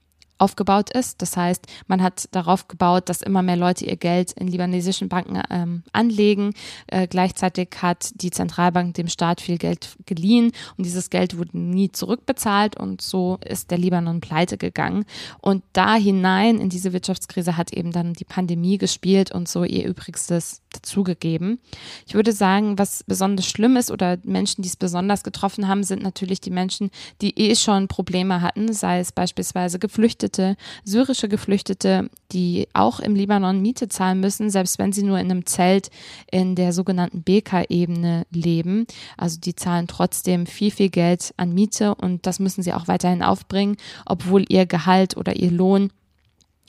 aufgebaut 0.42 0.90
ist. 0.90 1.22
Das 1.22 1.38
heißt, 1.38 1.68
man 1.88 2.02
hat 2.02 2.28
darauf 2.32 2.68
gebaut, 2.68 3.10
dass 3.10 3.22
immer 3.22 3.44
mehr 3.44 3.56
Leute 3.56 3.86
ihr 3.86 3.96
Geld 3.96 4.32
in 4.34 4.48
libanesischen 4.48 5.08
Banken 5.08 5.42
ähm, 5.50 5.84
anlegen. 5.94 6.54
Äh, 6.88 7.08
gleichzeitig 7.08 7.70
hat 7.82 8.12
die 8.16 8.32
Zentralbank 8.32 8.96
dem 8.96 9.08
Staat 9.08 9.40
viel 9.40 9.58
Geld 9.58 9.96
geliehen 10.06 10.52
und 10.78 10.86
dieses 10.86 11.10
Geld 11.10 11.38
wurde 11.38 11.58
nie 11.58 11.92
zurückbezahlt 11.92 12.78
und 12.78 13.02
so 13.02 13.38
ist 13.46 13.70
der 13.70 13.78
Libanon 13.78 14.20
pleite 14.20 14.58
gegangen. 14.58 15.06
Und 15.40 15.64
da 15.74 15.96
hinein 15.96 16.60
in 16.60 16.70
diese 16.70 16.92
Wirtschaftskrise 16.92 17.56
hat 17.56 17.72
eben 17.72 17.92
dann 17.92 18.14
die 18.14 18.26
Pandemie 18.26 18.78
gespielt 18.78 19.32
und 19.32 19.48
so 19.48 19.64
ihr 19.64 19.86
Übrigstes 19.86 20.62
dazugegeben. 20.72 21.60
Ich 22.08 22.16
würde 22.16 22.32
sagen, 22.32 22.80
was 22.80 23.04
besonders 23.04 23.46
schlimm 23.46 23.78
ist 23.78 23.92
oder 23.92 24.18
Menschen, 24.24 24.62
die 24.62 24.70
es 24.70 24.76
besonders 24.76 25.24
getroffen 25.24 25.68
haben, 25.68 25.84
sind 25.84 26.02
natürlich 26.02 26.42
die 26.42 26.50
Menschen, 26.50 26.90
die 27.22 27.38
eh 27.38 27.56
schon 27.56 27.88
Probleme 27.88 28.42
hatten, 28.42 28.74
sei 28.74 29.00
es 29.00 29.12
beispielsweise 29.12 29.78
geflüchtet 29.78 30.31
Geflüchtete, 30.32 30.56
syrische 30.84 31.28
Geflüchtete, 31.28 32.10
die 32.32 32.68
auch 32.74 33.00
im 33.00 33.16
Libanon 33.16 33.62
Miete 33.62 33.90
zahlen 33.90 34.20
müssen, 34.20 34.50
selbst 34.50 34.80
wenn 34.80 34.94
sie 34.94 35.04
nur 35.04 35.20
in 35.20 35.30
einem 35.30 35.46
Zelt 35.46 35.90
in 36.32 36.56
der 36.56 36.74
sogenannten 36.74 37.24
Beka-Ebene 37.24 38.26
leben. 38.32 38.86
Also 39.18 39.40
die 39.40 39.56
zahlen 39.56 39.88
trotzdem 39.88 40.46
viel, 40.46 40.72
viel 40.72 40.90
Geld 40.90 41.34
an 41.38 41.54
Miete 41.54 41.96
und 41.96 42.26
das 42.26 42.40
müssen 42.40 42.64
sie 42.64 42.74
auch 42.74 42.88
weiterhin 42.88 43.24
aufbringen, 43.24 43.78
obwohl 44.06 44.46
ihr 44.48 44.66
Gehalt 44.66 45.18
oder 45.18 45.36
ihr 45.36 45.52
Lohn 45.52 45.92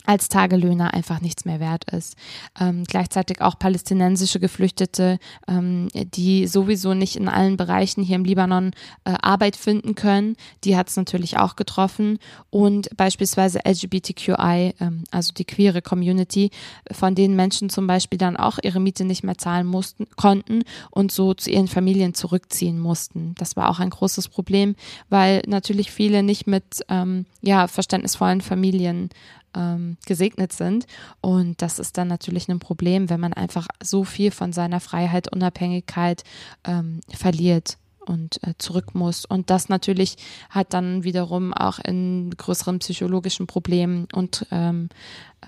als 0.05 0.29
Tagelöhner 0.29 0.95
einfach 0.95 1.21
nichts 1.21 1.45
mehr 1.45 1.61
wert 1.61 1.85
ist. 1.93 2.17
Ähm, 2.59 2.85
gleichzeitig 2.85 3.41
auch 3.41 3.59
palästinensische 3.59 4.41
Geflüchtete, 4.41 5.19
ähm, 5.49 5.89
die 5.95 6.47
sowieso 6.47 6.95
nicht 6.95 7.17
in 7.17 7.29
allen 7.29 7.57
Bereichen 7.57 8.03
hier 8.03 8.17
im 8.17 8.25
Libanon 8.25 8.73
äh, 9.05 9.15
Arbeit 9.21 9.57
finden 9.57 9.95
können, 9.95 10.37
die 10.65 10.77
hat 10.77 10.89
es 10.89 10.97
natürlich 10.97 11.39
auch 11.39 11.57
getroffen. 11.57 12.19
Und 12.51 12.95
beispielsweise 12.97 13.61
LGBTQI, 13.65 14.75
ähm, 14.81 15.05
also 15.11 15.33
die 15.33 15.45
queere 15.45 15.83
Community, 15.83 16.51
von 16.91 17.15
denen 17.15 17.37
Menschen 17.37 17.71
zum 17.71 17.87
Beispiel 17.87 18.19
dann 18.19 18.37
auch 18.37 18.59
ihre 18.63 18.81
Miete 18.81 19.05
nicht 19.05 19.25
mehr 19.25 19.39
zahlen 19.39 19.67
mussten, 19.67 20.07
konnten 20.17 20.65
und 20.91 21.13
so 21.13 21.35
zu 21.35 21.51
ihren 21.51 21.69
Familien 21.69 22.15
zurückziehen 22.15 22.79
mussten. 22.79 23.35
Das 23.39 23.57
war 23.57 23.71
auch 23.71 23.79
ein 23.79 23.91
großes 23.91 24.29
Problem, 24.29 24.75
weil 25.09 25.43
natürlich 25.47 25.91
viele 25.91 26.23
nicht 26.23 26.47
mit 26.47 26.85
ähm, 26.89 27.27
ja, 27.41 27.69
verständnisvollen 27.69 28.41
Familien 28.41 29.11
ähm, 29.55 29.97
gesegnet 30.07 30.53
sind. 30.53 30.87
Und 31.21 31.63
das 31.63 31.79
ist 31.79 31.99
dann 31.99 32.09
natürlich 32.09 32.49
ein 32.49 32.59
Problem, 32.59 33.11
wenn 33.11 33.21
man 33.21 33.33
einfach 33.33 33.69
so 33.83 34.05
viel 34.05 34.31
von 34.31 34.53
seiner 34.53 34.81
Freiheit, 34.81 35.33
Unabhängigkeit 35.33 36.25
ähm, 36.65 37.01
verliert 37.09 37.79
und 38.07 38.43
äh, 38.43 38.55
zurück 38.59 38.95
muss. 38.95 39.25
Und 39.25 39.51
das 39.51 39.69
natürlich 39.69 40.17
hat 40.51 40.75
dann 40.75 41.05
wiederum 41.05 41.53
auch 41.53 41.79
in 41.79 42.31
größeren 42.37 42.79
psychologischen 42.81 43.47
Problemen 43.47 44.09
und 44.13 44.47
ähm, 44.51 44.89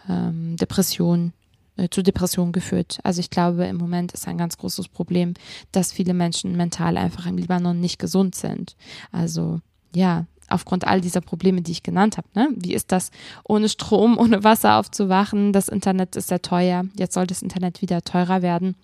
ähm, 0.08 0.56
Depressionen 0.56 1.32
äh, 1.76 1.88
zu 1.88 2.02
Depressionen 2.02 2.52
geführt. 2.52 3.00
Also 3.02 3.20
ich 3.20 3.30
glaube, 3.30 3.64
im 3.66 3.76
Moment 3.76 4.12
ist 4.12 4.28
ein 4.28 4.38
ganz 4.38 4.56
großes 4.56 4.88
Problem, 4.88 5.34
dass 5.73 5.92
viele 5.92 6.14
Menschen 6.14 6.56
mental 6.56 6.96
einfach 6.96 7.26
im 7.26 7.37
Libanon 7.37 7.80
nicht 7.80 7.99
gesund 7.99 8.34
sind. 8.34 8.76
Also 9.11 9.61
ja, 9.94 10.26
aufgrund 10.49 10.87
all 10.87 11.01
dieser 11.01 11.21
Probleme, 11.21 11.63
die 11.63 11.73
ich 11.73 11.83
genannt 11.83 12.17
habe. 12.17 12.29
Ne? 12.35 12.49
Wie 12.57 12.75
ist 12.75 12.93
das, 12.93 13.11
ohne 13.45 13.69
Strom, 13.69 14.19
ohne 14.19 14.45
Wasser 14.45 14.79
aufzuwachen? 14.79 15.53
Das 15.53 15.69
Internet 15.69 16.17
ist 16.17 16.29
sehr 16.29 16.43
teuer. 16.43 16.85
Jetzt 16.97 17.15
soll 17.15 17.27
das 17.27 17.43
Internet 17.43 17.83
wieder 17.83 18.03
teurer 18.03 18.43
werden. 18.43 18.77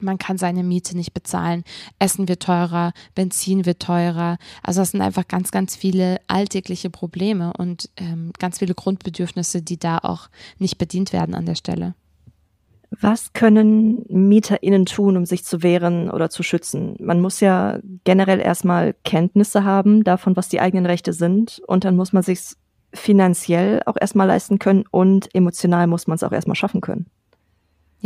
Man 0.00 0.18
kann 0.18 0.38
seine 0.38 0.64
Miete 0.64 0.96
nicht 0.96 1.14
bezahlen. 1.14 1.64
Essen 1.98 2.28
wird 2.28 2.42
teurer, 2.42 2.92
Benzin 3.14 3.64
wird 3.64 3.80
teurer. 3.80 4.38
Also 4.62 4.80
das 4.80 4.90
sind 4.90 5.00
einfach 5.00 5.28
ganz, 5.28 5.50
ganz 5.50 5.76
viele 5.76 6.20
alltägliche 6.26 6.90
Probleme 6.90 7.52
und 7.56 7.88
ähm, 7.96 8.32
ganz 8.38 8.58
viele 8.58 8.74
Grundbedürfnisse, 8.74 9.62
die 9.62 9.78
da 9.78 9.98
auch 9.98 10.28
nicht 10.58 10.78
bedient 10.78 11.12
werden 11.12 11.34
an 11.34 11.46
der 11.46 11.54
Stelle. 11.54 11.94
Was 13.00 13.32
können 13.32 14.04
MieterInnen 14.08 14.86
tun, 14.86 15.16
um 15.16 15.26
sich 15.26 15.44
zu 15.44 15.62
wehren 15.62 16.10
oder 16.10 16.30
zu 16.30 16.42
schützen? 16.42 16.96
Man 17.00 17.20
muss 17.20 17.40
ja 17.40 17.78
generell 18.04 18.40
erstmal 18.40 18.94
Kenntnisse 19.04 19.64
haben 19.64 20.04
davon, 20.04 20.36
was 20.36 20.48
die 20.48 20.60
eigenen 20.60 20.86
Rechte 20.86 21.12
sind. 21.12 21.60
Und 21.66 21.84
dann 21.84 21.96
muss 21.96 22.12
man 22.12 22.22
sich 22.22 22.40
finanziell 22.92 23.82
auch 23.86 23.96
erstmal 24.00 24.26
leisten 24.26 24.58
können 24.58 24.84
und 24.90 25.34
emotional 25.34 25.86
muss 25.86 26.06
man 26.06 26.16
es 26.16 26.22
auch 26.22 26.32
erstmal 26.32 26.54
schaffen 26.54 26.80
können. 26.80 27.06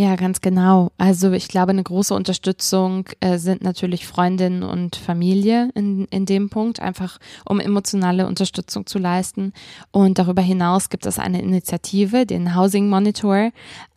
Ja, 0.01 0.15
ganz 0.15 0.41
genau. 0.41 0.93
Also 0.97 1.33
ich 1.33 1.49
glaube, 1.49 1.71
eine 1.71 1.83
große 1.83 2.15
Unterstützung 2.15 3.09
äh, 3.19 3.37
sind 3.37 3.65
natürlich 3.65 4.07
Freundinnen 4.07 4.63
und 4.63 4.95
Familie 4.95 5.71
in, 5.75 6.05
in 6.05 6.25
dem 6.25 6.51
Punkt, 6.51 6.79
einfach 6.79 7.19
um 7.45 7.59
emotionale 7.59 8.29
Unterstützung 8.29 8.87
zu 8.87 9.01
leisten. 9.01 9.53
Und 9.91 10.21
darüber 10.21 10.41
hinaus 10.41 10.89
gibt 10.89 11.05
es 11.05 11.19
eine 11.19 11.43
Initiative, 11.43 12.27
den 12.27 12.55
Housing 12.55 12.89
Monitor, 12.89 13.51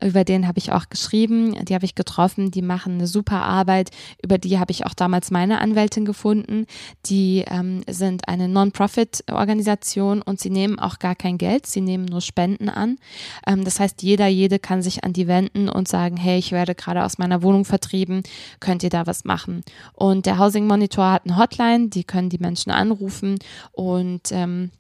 über 0.04 0.24
den 0.24 0.48
habe 0.48 0.58
ich 0.58 0.72
auch 0.72 0.90
geschrieben, 0.90 1.54
die 1.66 1.76
habe 1.76 1.86
ich 1.86 1.94
getroffen, 1.94 2.50
die 2.50 2.64
machen 2.64 2.94
eine 2.96 3.06
super 3.06 3.44
Arbeit, 3.44 3.92
über 4.24 4.40
die 4.40 4.58
habe 4.58 4.72
ich 4.72 4.88
auch 4.88 4.96
damals 4.96 5.30
meine 5.30 5.62
Anwältin 5.62 6.06
gefunden. 6.06 6.66
Die 7.06 7.46
ähm, 7.48 7.84
sind 7.88 8.28
eine 8.28 8.48
Non-Profit-Organisation 8.48 10.24
und 10.24 10.40
sie 10.40 10.50
nehmen 10.50 10.80
auch 10.80 10.98
gar 10.98 11.14
kein 11.14 11.38
Geld, 11.38 11.68
sie 11.68 11.82
nehmen 11.82 12.06
nur 12.06 12.22
Spenden 12.22 12.70
an. 12.70 12.98
Ähm, 13.46 13.64
das 13.64 13.80
heißt, 13.80 14.02
jeder, 14.02 14.26
jede 14.26 14.58
kann 14.58 14.82
sich 14.82 15.04
an 15.04 15.14
die 15.14 15.28
wenden 15.28 15.70
und 15.70 15.91
sagen, 15.92 16.18
hey, 16.18 16.40
ich 16.40 16.52
werde 16.52 16.74
gerade 16.74 17.06
aus 17.06 17.18
meiner 17.20 17.44
Wohnung 17.44 17.66
vertrieben, 17.66 18.24
könnt 18.60 18.82
ihr 18.84 18.90
da 18.90 19.06
was 19.06 19.26
machen? 19.26 19.62
Und 19.94 20.26
der 20.26 20.40
Housing 20.40 20.66
Monitor 20.66 21.12
hat 21.12 21.26
eine 21.26 21.38
Hotline, 21.38 21.90
die 21.90 22.04
können 22.04 22.30
die 22.30 22.40
Menschen 22.40 22.72
anrufen 22.72 23.38
und 23.72 24.32
ähm, 24.32 24.72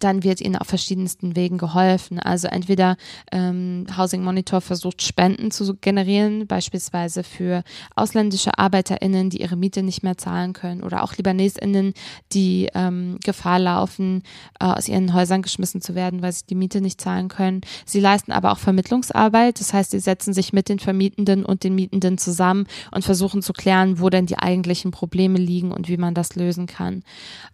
dann 0.00 0.22
wird 0.22 0.40
ihnen 0.40 0.56
auf 0.56 0.66
verschiedensten 0.66 1.36
Wegen 1.36 1.58
geholfen. 1.58 2.18
Also 2.18 2.48
entweder 2.48 2.96
ähm, 3.32 3.86
Housing 3.96 4.22
Monitor 4.22 4.60
versucht 4.60 5.02
Spenden 5.02 5.50
zu 5.50 5.74
generieren, 5.76 6.46
beispielsweise 6.46 7.22
für 7.22 7.62
ausländische 7.94 8.58
ArbeiterInnen, 8.58 9.30
die 9.30 9.40
ihre 9.40 9.56
Miete 9.56 9.82
nicht 9.82 10.02
mehr 10.02 10.16
zahlen 10.16 10.52
können 10.52 10.82
oder 10.82 11.02
auch 11.02 11.16
LibanesInnen, 11.16 11.94
die 12.32 12.68
ähm, 12.74 13.18
Gefahr 13.24 13.58
laufen, 13.58 14.22
äh, 14.60 14.64
aus 14.64 14.88
ihren 14.88 15.14
Häusern 15.14 15.42
geschmissen 15.42 15.80
zu 15.80 15.94
werden, 15.94 16.22
weil 16.22 16.32
sie 16.32 16.46
die 16.48 16.54
Miete 16.54 16.80
nicht 16.80 17.00
zahlen 17.00 17.28
können. 17.28 17.60
Sie 17.84 18.00
leisten 18.00 18.32
aber 18.32 18.52
auch 18.52 18.58
Vermittlungsarbeit, 18.58 19.60
das 19.60 19.72
heißt, 19.72 19.90
sie 19.92 20.00
setzen 20.00 20.34
sich 20.34 20.52
mit 20.52 20.68
den 20.68 20.78
Vermietenden 20.78 21.44
und 21.44 21.64
den 21.64 21.74
Mietenden 21.74 22.18
zusammen 22.18 22.66
und 22.90 23.04
versuchen 23.04 23.42
zu 23.42 23.52
klären, 23.52 24.00
wo 24.00 24.10
denn 24.10 24.26
die 24.26 24.38
eigentlichen 24.38 24.90
Probleme 24.90 25.38
liegen 25.38 25.72
und 25.72 25.88
wie 25.88 25.96
man 25.96 26.14
das 26.14 26.34
lösen 26.36 26.66
kann. 26.66 27.02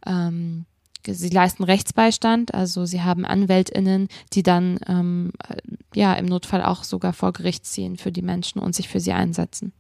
Ähm, 0.06 0.66
sie 1.06 1.28
leisten 1.28 1.64
Rechtsbeistand, 1.64 2.54
also 2.54 2.84
sie 2.84 3.02
haben 3.02 3.24
AnwältInnen, 3.24 4.08
die 4.32 4.42
dann 4.42 4.78
ähm, 4.86 5.32
ja 5.94 6.14
im 6.14 6.26
Notfall 6.26 6.62
auch 6.62 6.84
sogar 6.84 7.12
vor 7.12 7.32
Gericht 7.32 7.66
ziehen 7.66 7.96
für 7.96 8.12
die 8.12 8.22
Menschen 8.22 8.60
und 8.60 8.74
sich 8.74 8.88
für 8.88 9.00
sie 9.00 9.12
einsetzen. 9.12 9.72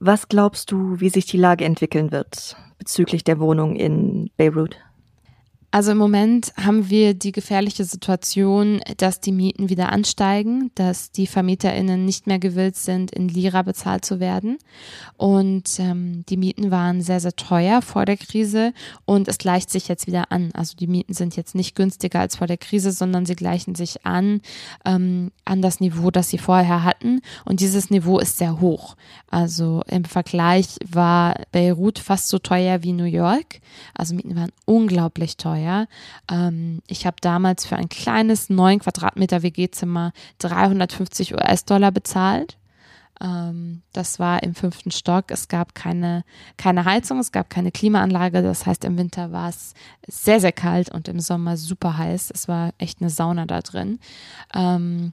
Was 0.00 0.28
glaubst 0.28 0.70
du, 0.70 1.00
wie 1.00 1.08
sich 1.08 1.26
die 1.26 1.38
Lage 1.38 1.64
entwickeln 1.64 2.12
wird 2.12 2.56
bezüglich 2.78 3.24
der 3.24 3.38
Wohnung 3.38 3.76
in 3.76 4.30
Beirut? 4.36 4.76
Also 5.74 5.90
im 5.90 5.98
Moment 5.98 6.52
haben 6.56 6.88
wir 6.88 7.14
die 7.14 7.32
gefährliche 7.32 7.84
Situation, 7.84 8.80
dass 8.98 9.18
die 9.18 9.32
Mieten 9.32 9.70
wieder 9.70 9.90
ansteigen, 9.90 10.70
dass 10.76 11.10
die 11.10 11.26
VermieterInnen 11.26 12.04
nicht 12.04 12.28
mehr 12.28 12.38
gewillt 12.38 12.76
sind, 12.76 13.10
in 13.10 13.26
Lira 13.26 13.62
bezahlt 13.62 14.04
zu 14.04 14.20
werden. 14.20 14.58
Und 15.16 15.80
ähm, 15.80 16.24
die 16.28 16.36
Mieten 16.36 16.70
waren 16.70 17.00
sehr, 17.00 17.18
sehr 17.18 17.34
teuer 17.34 17.82
vor 17.82 18.04
der 18.04 18.16
Krise 18.16 18.72
und 19.04 19.26
es 19.26 19.36
gleicht 19.36 19.68
sich 19.68 19.88
jetzt 19.88 20.06
wieder 20.06 20.30
an. 20.30 20.52
Also 20.54 20.76
die 20.76 20.86
Mieten 20.86 21.12
sind 21.12 21.34
jetzt 21.34 21.56
nicht 21.56 21.74
günstiger 21.74 22.20
als 22.20 22.36
vor 22.36 22.46
der 22.46 22.58
Krise, 22.58 22.92
sondern 22.92 23.26
sie 23.26 23.34
gleichen 23.34 23.74
sich 23.74 24.06
an, 24.06 24.42
ähm, 24.84 25.32
an 25.44 25.60
das 25.60 25.80
Niveau, 25.80 26.12
das 26.12 26.30
sie 26.30 26.38
vorher 26.38 26.84
hatten. 26.84 27.20
Und 27.44 27.58
dieses 27.58 27.90
Niveau 27.90 28.20
ist 28.20 28.38
sehr 28.38 28.60
hoch. 28.60 28.94
Also 29.28 29.82
im 29.88 30.04
Vergleich 30.04 30.76
war 30.88 31.34
Beirut 31.50 31.98
fast 31.98 32.28
so 32.28 32.38
teuer 32.38 32.84
wie 32.84 32.92
New 32.92 33.02
York. 33.02 33.58
Also 33.92 34.14
Mieten 34.14 34.36
waren 34.36 34.52
unglaublich 34.66 35.36
teuer 35.36 35.63
teuer. 35.64 35.86
Ähm, 36.30 36.80
ich 36.86 37.06
habe 37.06 37.16
damals 37.20 37.66
für 37.66 37.76
ein 37.76 37.88
kleines 37.88 38.50
9 38.50 38.80
Quadratmeter 38.80 39.42
WG-Zimmer 39.42 40.12
350 40.38 41.34
US-Dollar 41.34 41.90
bezahlt. 41.90 42.58
Ähm, 43.20 43.82
das 43.92 44.18
war 44.18 44.42
im 44.42 44.54
fünften 44.54 44.90
Stock. 44.90 45.26
Es 45.28 45.48
gab 45.48 45.74
keine, 45.74 46.24
keine 46.56 46.84
Heizung, 46.84 47.18
es 47.18 47.32
gab 47.32 47.50
keine 47.50 47.70
Klimaanlage. 47.70 48.42
Das 48.42 48.66
heißt, 48.66 48.84
im 48.84 48.98
Winter 48.98 49.32
war 49.32 49.48
es 49.48 49.74
sehr, 50.06 50.40
sehr 50.40 50.52
kalt 50.52 50.90
und 50.90 51.08
im 51.08 51.20
Sommer 51.20 51.56
super 51.56 51.96
heiß. 51.96 52.30
Es 52.34 52.48
war 52.48 52.72
echt 52.78 53.00
eine 53.00 53.10
Sauna 53.10 53.46
da 53.46 53.60
drin. 53.60 54.00
Ähm, 54.54 55.12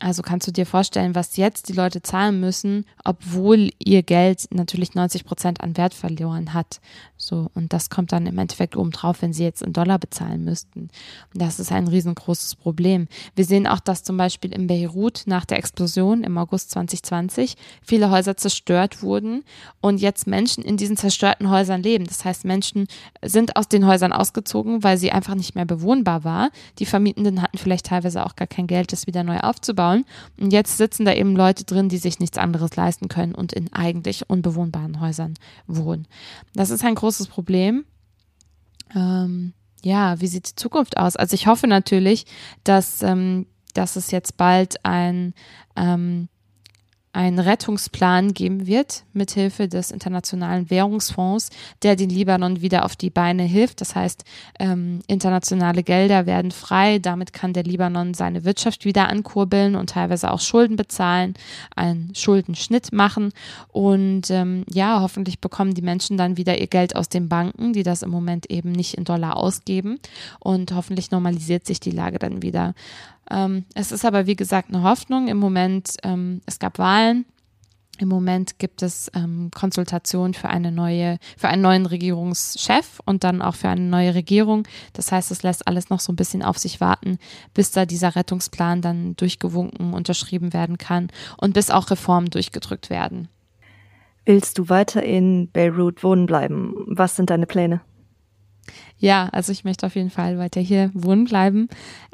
also 0.00 0.22
kannst 0.22 0.46
du 0.46 0.52
dir 0.52 0.66
vorstellen, 0.66 1.14
was 1.14 1.36
jetzt 1.36 1.68
die 1.68 1.72
Leute 1.72 2.02
zahlen 2.02 2.38
müssen, 2.38 2.84
obwohl 3.04 3.70
ihr 3.78 4.02
Geld 4.02 4.46
natürlich 4.50 4.94
90 4.94 5.24
Prozent 5.24 5.60
an 5.60 5.76
Wert 5.76 5.92
verloren 5.92 6.54
hat. 6.54 6.80
So, 7.16 7.50
und 7.54 7.72
das 7.72 7.90
kommt 7.90 8.12
dann 8.12 8.26
im 8.26 8.38
Endeffekt 8.38 8.76
oben 8.76 8.92
drauf, 8.92 9.22
wenn 9.22 9.32
sie 9.32 9.42
jetzt 9.42 9.62
in 9.62 9.72
Dollar 9.72 9.98
bezahlen 9.98 10.44
müssten. 10.44 10.88
Und 11.32 11.42
das 11.42 11.58
ist 11.58 11.72
ein 11.72 11.88
riesengroßes 11.88 12.54
Problem. 12.54 13.08
Wir 13.34 13.44
sehen 13.44 13.66
auch, 13.66 13.80
dass 13.80 14.04
zum 14.04 14.16
Beispiel 14.16 14.52
in 14.52 14.68
Beirut 14.68 15.22
nach 15.26 15.44
der 15.44 15.58
Explosion 15.58 16.22
im 16.22 16.38
August 16.38 16.70
2020 16.70 17.56
viele 17.82 18.10
Häuser 18.10 18.36
zerstört 18.36 19.02
wurden 19.02 19.42
und 19.80 20.00
jetzt 20.00 20.28
Menschen 20.28 20.62
in 20.62 20.76
diesen 20.76 20.96
zerstörten 20.96 21.50
Häusern 21.50 21.82
leben. 21.82 22.04
Das 22.04 22.24
heißt, 22.24 22.44
Menschen 22.44 22.86
sind 23.24 23.56
aus 23.56 23.66
den 23.66 23.84
Häusern 23.84 24.12
ausgezogen, 24.12 24.84
weil 24.84 24.96
sie 24.96 25.10
einfach 25.10 25.34
nicht 25.34 25.56
mehr 25.56 25.66
bewohnbar 25.66 26.22
war. 26.22 26.50
Die 26.78 26.86
Vermietenden 26.86 27.42
hatten 27.42 27.58
vielleicht 27.58 27.86
teilweise 27.86 28.24
auch 28.24 28.36
gar 28.36 28.46
kein 28.46 28.68
Geld, 28.68 28.92
das 28.92 29.08
wieder 29.08 29.24
neu 29.24 29.40
aufzubauen. 29.40 29.87
Und 30.38 30.52
jetzt 30.52 30.76
sitzen 30.76 31.04
da 31.04 31.12
eben 31.12 31.36
Leute 31.36 31.64
drin, 31.64 31.88
die 31.88 31.98
sich 31.98 32.20
nichts 32.20 32.38
anderes 32.38 32.76
leisten 32.76 33.08
können 33.08 33.34
und 33.34 33.52
in 33.52 33.72
eigentlich 33.72 34.30
unbewohnbaren 34.30 35.00
Häusern 35.00 35.34
wohnen. 35.66 36.06
Das 36.54 36.70
ist 36.70 36.84
ein 36.84 36.94
großes 36.94 37.08
großes 37.08 37.28
Problem. 37.28 37.84
Ähm, 38.94 39.54
ja, 39.82 40.20
wie 40.20 40.26
sieht 40.26 40.50
die 40.50 40.54
Zukunft 40.56 40.98
aus? 40.98 41.16
Also 41.16 41.34
ich 41.34 41.46
hoffe 41.46 41.66
natürlich, 41.66 42.26
dass, 42.64 43.02
ähm, 43.02 43.46
dass 43.74 43.96
es 43.96 44.10
jetzt 44.10 44.36
bald 44.36 44.84
ein 44.84 45.34
ähm, 45.74 46.28
einen 47.12 47.38
Rettungsplan 47.38 48.34
geben 48.34 48.66
wird, 48.66 49.04
mithilfe 49.12 49.66
des 49.68 49.90
Internationalen 49.90 50.70
Währungsfonds, 50.70 51.50
der 51.82 51.96
den 51.96 52.10
Libanon 52.10 52.60
wieder 52.60 52.84
auf 52.84 52.96
die 52.96 53.10
Beine 53.10 53.44
hilft. 53.44 53.80
Das 53.80 53.94
heißt, 53.94 54.24
ähm, 54.58 55.00
internationale 55.06 55.82
Gelder 55.82 56.26
werden 56.26 56.50
frei. 56.50 56.98
Damit 56.98 57.32
kann 57.32 57.52
der 57.52 57.64
Libanon 57.64 58.14
seine 58.14 58.44
Wirtschaft 58.44 58.84
wieder 58.84 59.08
ankurbeln 59.08 59.74
und 59.74 59.90
teilweise 59.90 60.30
auch 60.30 60.40
Schulden 60.40 60.76
bezahlen, 60.76 61.34
einen 61.74 62.14
Schuldenschnitt 62.14 62.92
machen. 62.92 63.32
Und 63.68 64.30
ähm, 64.30 64.64
ja, 64.70 65.00
hoffentlich 65.00 65.40
bekommen 65.40 65.74
die 65.74 65.82
Menschen 65.82 66.18
dann 66.18 66.36
wieder 66.36 66.60
ihr 66.60 66.66
Geld 66.66 66.94
aus 66.94 67.08
den 67.08 67.28
Banken, 67.28 67.72
die 67.72 67.82
das 67.82 68.02
im 68.02 68.10
Moment 68.10 68.50
eben 68.50 68.72
nicht 68.72 68.94
in 68.94 69.04
Dollar 69.04 69.36
ausgeben. 69.36 69.98
Und 70.40 70.72
hoffentlich 70.74 71.10
normalisiert 71.10 71.66
sich 71.66 71.80
die 71.80 71.90
Lage 71.90 72.18
dann 72.18 72.42
wieder. 72.42 72.74
Ähm, 73.30 73.64
es 73.74 73.92
ist 73.92 74.04
aber, 74.04 74.26
wie 74.26 74.36
gesagt, 74.36 74.68
eine 74.68 74.82
Hoffnung. 74.82 75.28
Im 75.28 75.38
Moment, 75.38 75.96
ähm, 76.02 76.40
es 76.46 76.58
gab 76.58 76.78
Wahlen. 76.78 77.24
Im 78.00 78.08
Moment 78.08 78.60
gibt 78.60 78.82
es 78.82 79.10
ähm, 79.14 79.50
Konsultationen 79.52 80.32
für 80.32 80.48
eine 80.48 80.70
neue, 80.70 81.18
für 81.36 81.48
einen 81.48 81.62
neuen 81.62 81.84
Regierungschef 81.84 83.00
und 83.04 83.24
dann 83.24 83.42
auch 83.42 83.56
für 83.56 83.68
eine 83.68 83.80
neue 83.80 84.14
Regierung. 84.14 84.68
Das 84.92 85.10
heißt, 85.10 85.32
es 85.32 85.42
lässt 85.42 85.66
alles 85.66 85.90
noch 85.90 85.98
so 85.98 86.12
ein 86.12 86.16
bisschen 86.16 86.44
auf 86.44 86.58
sich 86.58 86.80
warten, 86.80 87.18
bis 87.54 87.72
da 87.72 87.86
dieser 87.86 88.14
Rettungsplan 88.14 88.82
dann 88.82 89.16
durchgewunken, 89.16 89.94
unterschrieben 89.94 90.52
werden 90.52 90.78
kann 90.78 91.08
und 91.38 91.54
bis 91.54 91.70
auch 91.70 91.90
Reformen 91.90 92.30
durchgedrückt 92.30 92.88
werden. 92.88 93.28
Willst 94.24 94.58
du 94.58 94.68
weiter 94.68 95.02
in 95.02 95.50
Beirut 95.50 96.04
wohnen 96.04 96.26
bleiben? 96.26 96.74
Was 96.86 97.16
sind 97.16 97.30
deine 97.30 97.46
Pläne? 97.46 97.80
Ja, 98.98 99.28
also 99.30 99.52
ich 99.52 99.64
möchte 99.64 99.86
auf 99.86 99.94
jeden 99.94 100.10
Fall 100.10 100.38
weiter 100.38 100.60
hier 100.60 100.90
wohnen 100.92 101.24
bleiben. 101.24 101.68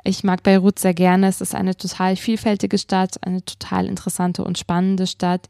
Ich 0.06 0.22
mag 0.22 0.42
Beirut 0.42 0.78
sehr 0.78 0.92
gerne. 0.92 1.28
Es 1.28 1.40
ist 1.40 1.54
eine 1.54 1.74
total 1.74 2.16
vielfältige 2.16 2.76
Stadt, 2.76 3.16
eine 3.26 3.42
total 3.42 3.86
interessante 3.86 4.44
und 4.44 4.58
spannende 4.58 5.06
Stadt. 5.06 5.48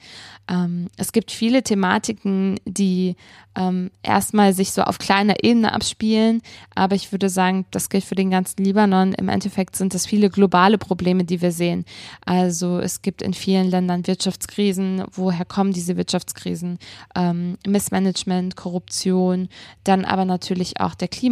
Ähm, 0.49 0.88
es 0.97 1.11
gibt 1.11 1.33
viele 1.33 1.64
Thematiken, 1.64 2.61
die 2.64 3.16
ähm, 3.57 3.90
erstmal 4.03 4.53
sich 4.53 4.73
so 4.73 4.83
auf 4.83 4.99
kleiner 4.99 5.42
Ebene 5.42 5.73
abspielen, 5.73 6.42
aber 6.75 6.97
ich 6.97 7.12
würde 7.12 7.29
sagen, 7.29 7.66
das 7.70 7.88
gilt 7.88 8.05
für 8.05 8.14
den 8.14 8.31
ganzen 8.31 8.64
Libanon. 8.64 9.12
Im 9.14 9.29
Endeffekt 9.29 9.77
sind 9.77 9.94
es 9.94 10.07
viele 10.07 10.31
globale 10.31 10.79
Probleme, 10.79 11.25
die 11.25 11.40
wir 11.40 11.53
sehen. 11.53 11.85
Also 12.25 12.79
es 12.79 13.03
gibt 13.03 13.23
in 13.23 13.35
vielen 13.35 13.70
Ländern 13.70 14.07
Wirtschaftskrisen. 14.07 15.05
Woher 15.12 15.44
kommen 15.44 15.73
diese 15.73 15.97
Wirtschaftskrisen? 15.97 16.79
Ähm, 17.14 17.59
Missmanagement, 17.66 18.57
Korruption, 18.57 19.49
dann 19.85 20.05
aber 20.05 20.25
natürlich 20.25 20.81
auch 20.81 20.94
der 20.94 21.09
Klimawandel, 21.09 21.24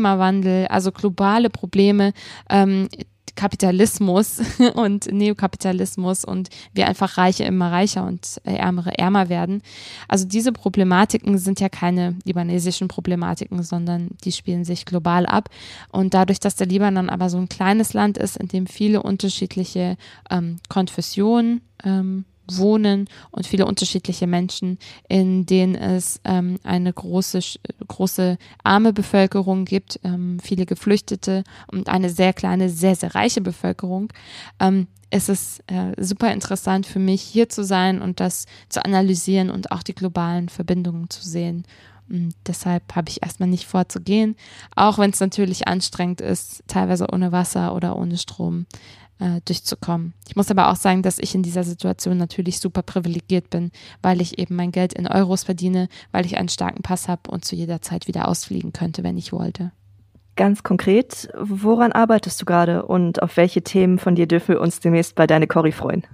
also 0.68 0.92
globale 0.92 1.50
Probleme, 1.50 2.12
ähm, 2.48 2.88
Kapitalismus 3.34 4.40
und 4.74 5.10
Neokapitalismus 5.10 6.24
und 6.24 6.50
wir 6.72 6.86
einfach 6.86 7.16
Reiche 7.18 7.44
immer 7.44 7.72
reicher 7.72 8.04
und 8.06 8.40
Ärmere 8.44 8.98
ärmer 8.98 9.28
werden. 9.28 9.62
Also 10.08 10.26
diese 10.26 10.52
Problematiken 10.52 11.38
sind 11.38 11.60
ja 11.60 11.68
keine 11.68 12.16
libanesischen 12.24 12.88
Problematiken, 12.88 13.62
sondern 13.62 14.10
die 14.24 14.32
spielen 14.32 14.64
sich 14.64 14.84
global 14.84 15.26
ab. 15.26 15.48
Und 15.90 16.14
dadurch, 16.14 16.40
dass 16.40 16.56
der 16.56 16.66
Libanon 16.66 17.08
aber 17.08 17.30
so 17.30 17.38
ein 17.38 17.48
kleines 17.48 17.94
Land 17.94 18.18
ist, 18.18 18.36
in 18.36 18.48
dem 18.48 18.66
viele 18.66 19.02
unterschiedliche 19.02 19.96
ähm, 20.30 20.58
Konfessionen 20.68 21.62
ähm, 21.84 22.24
wohnen 22.56 23.08
und 23.30 23.46
viele 23.46 23.66
unterschiedliche 23.66 24.26
Menschen, 24.26 24.78
in 25.08 25.46
denen 25.46 25.74
es 25.74 26.20
ähm, 26.24 26.58
eine 26.64 26.92
große, 26.92 27.40
große 27.86 28.38
arme 28.62 28.92
Bevölkerung 28.92 29.64
gibt, 29.64 30.00
ähm, 30.04 30.38
viele 30.40 30.66
Geflüchtete 30.66 31.44
und 31.70 31.88
eine 31.88 32.10
sehr 32.10 32.32
kleine, 32.32 32.70
sehr, 32.70 32.96
sehr 32.96 33.14
reiche 33.14 33.40
Bevölkerung. 33.40 34.12
Ähm, 34.60 34.86
es 35.10 35.28
ist 35.28 35.62
äh, 35.66 35.92
super 36.02 36.32
interessant 36.32 36.86
für 36.86 36.98
mich, 36.98 37.20
hier 37.20 37.48
zu 37.50 37.64
sein 37.64 38.00
und 38.00 38.18
das 38.18 38.46
zu 38.70 38.82
analysieren 38.82 39.50
und 39.50 39.70
auch 39.70 39.82
die 39.82 39.94
globalen 39.94 40.48
Verbindungen 40.48 41.10
zu 41.10 41.22
sehen. 41.28 41.64
Und 42.08 42.34
deshalb 42.46 42.94
habe 42.94 43.10
ich 43.10 43.22
erstmal 43.22 43.48
nicht 43.48 43.66
vor 43.66 43.88
zu 43.88 44.00
gehen, 44.00 44.36
auch 44.74 44.98
wenn 44.98 45.10
es 45.10 45.20
natürlich 45.20 45.68
anstrengend 45.68 46.20
ist, 46.20 46.62
teilweise 46.66 47.06
ohne 47.12 47.32
Wasser 47.32 47.74
oder 47.74 47.96
ohne 47.96 48.18
Strom 48.18 48.66
äh, 49.18 49.40
durchzukommen. 49.44 50.14
Ich 50.28 50.36
muss 50.36 50.50
aber 50.50 50.70
auch 50.70 50.76
sagen, 50.76 51.02
dass 51.02 51.18
ich 51.18 51.34
in 51.34 51.42
dieser 51.42 51.64
Situation 51.64 52.16
natürlich 52.16 52.60
super 52.60 52.82
privilegiert 52.82 53.50
bin, 53.50 53.70
weil 54.02 54.20
ich 54.20 54.38
eben 54.38 54.56
mein 54.56 54.72
Geld 54.72 54.92
in 54.92 55.06
Euros 55.06 55.44
verdiene, 55.44 55.88
weil 56.10 56.26
ich 56.26 56.38
einen 56.38 56.48
starken 56.48 56.82
Pass 56.82 57.08
habe 57.08 57.30
und 57.30 57.44
zu 57.44 57.54
jeder 57.54 57.82
Zeit 57.82 58.08
wieder 58.08 58.28
ausfliegen 58.28 58.72
könnte, 58.72 59.02
wenn 59.02 59.16
ich 59.16 59.32
wollte. 59.32 59.72
Ganz 60.34 60.62
konkret, 60.62 61.28
woran 61.38 61.92
arbeitest 61.92 62.40
du 62.40 62.46
gerade 62.46 62.86
und 62.86 63.22
auf 63.22 63.36
welche 63.36 63.62
Themen 63.62 63.98
von 63.98 64.14
dir 64.14 64.26
dürfen 64.26 64.54
wir 64.54 64.60
uns 64.60 64.80
demnächst 64.80 65.14
bei 65.14 65.26
deine 65.26 65.46
Cory 65.46 65.72
freuen? 65.72 66.04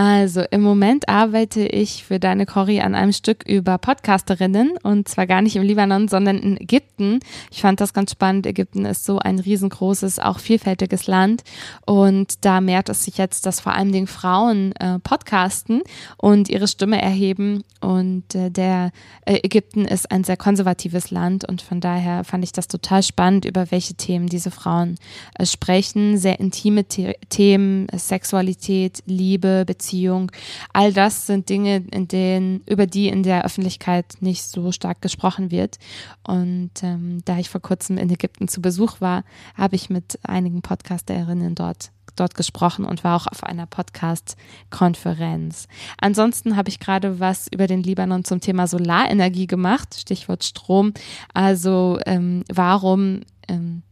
Also 0.00 0.42
im 0.52 0.62
Moment 0.62 1.08
arbeite 1.08 1.66
ich 1.66 2.04
für 2.04 2.20
deine 2.20 2.46
Cory 2.46 2.78
an 2.78 2.94
einem 2.94 3.10
Stück 3.10 3.42
über 3.48 3.78
Podcasterinnen 3.78 4.76
und 4.84 5.08
zwar 5.08 5.26
gar 5.26 5.42
nicht 5.42 5.56
im 5.56 5.64
Libanon, 5.64 6.06
sondern 6.06 6.38
in 6.38 6.56
Ägypten. 6.56 7.18
Ich 7.50 7.62
fand 7.62 7.80
das 7.80 7.92
ganz 7.92 8.12
spannend. 8.12 8.46
Ägypten 8.46 8.84
ist 8.84 9.04
so 9.04 9.18
ein 9.18 9.40
riesengroßes, 9.40 10.20
auch 10.20 10.38
vielfältiges 10.38 11.08
Land 11.08 11.42
und 11.84 12.44
da 12.44 12.60
mehrt 12.60 12.88
es 12.90 13.06
sich 13.06 13.18
jetzt, 13.18 13.44
dass 13.44 13.58
vor 13.58 13.72
allen 13.74 13.90
Dingen 13.90 14.06
Frauen 14.06 14.72
äh, 14.76 15.00
podcasten 15.00 15.82
und 16.16 16.48
ihre 16.48 16.68
Stimme 16.68 17.02
erheben 17.02 17.64
und 17.80 18.36
äh, 18.36 18.52
der 18.52 18.92
äh, 19.26 19.40
Ägypten 19.42 19.84
ist 19.84 20.12
ein 20.12 20.22
sehr 20.22 20.36
konservatives 20.36 21.10
Land 21.10 21.44
und 21.48 21.60
von 21.60 21.80
daher 21.80 22.22
fand 22.22 22.44
ich 22.44 22.52
das 22.52 22.68
total 22.68 23.02
spannend, 23.02 23.46
über 23.46 23.72
welche 23.72 23.94
Themen 23.94 24.28
diese 24.28 24.52
Frauen 24.52 24.94
äh, 25.36 25.44
sprechen. 25.44 26.18
Sehr 26.18 26.38
intime 26.38 26.84
The 26.88 27.14
Themen, 27.30 27.88
Sexualität, 27.92 29.02
Liebe, 29.04 29.64
Beziehungen 29.66 29.87
Erziehung. 29.88 30.30
All 30.72 30.92
das 30.92 31.26
sind 31.26 31.48
Dinge, 31.48 31.84
in 31.90 32.08
denen, 32.08 32.62
über 32.66 32.86
die 32.86 33.08
in 33.08 33.22
der 33.22 33.44
Öffentlichkeit 33.44 34.16
nicht 34.20 34.44
so 34.44 34.70
stark 34.70 35.00
gesprochen 35.00 35.50
wird. 35.50 35.78
Und 36.26 36.70
ähm, 36.82 37.22
da 37.24 37.38
ich 37.38 37.48
vor 37.48 37.62
kurzem 37.62 37.96
in 37.96 38.10
Ägypten 38.10 38.48
zu 38.48 38.60
Besuch 38.60 39.00
war, 39.00 39.24
habe 39.56 39.76
ich 39.76 39.88
mit 39.88 40.18
einigen 40.22 40.62
Podcasterinnen 40.62 41.54
dort 41.54 41.90
dort 42.16 42.34
gesprochen 42.34 42.84
und 42.84 43.04
war 43.04 43.14
auch 43.14 43.28
auf 43.28 43.44
einer 43.44 43.66
Podcast-Konferenz. 43.66 45.68
Ansonsten 46.00 46.56
habe 46.56 46.68
ich 46.68 46.80
gerade 46.80 47.20
was 47.20 47.46
über 47.46 47.68
den 47.68 47.84
Libanon 47.84 48.24
zum 48.24 48.40
Thema 48.40 48.66
Solarenergie 48.66 49.46
gemacht, 49.46 49.94
Stichwort 49.94 50.42
Strom. 50.42 50.92
Also 51.32 52.00
ähm, 52.06 52.42
warum 52.52 53.20
ähm, 53.46 53.82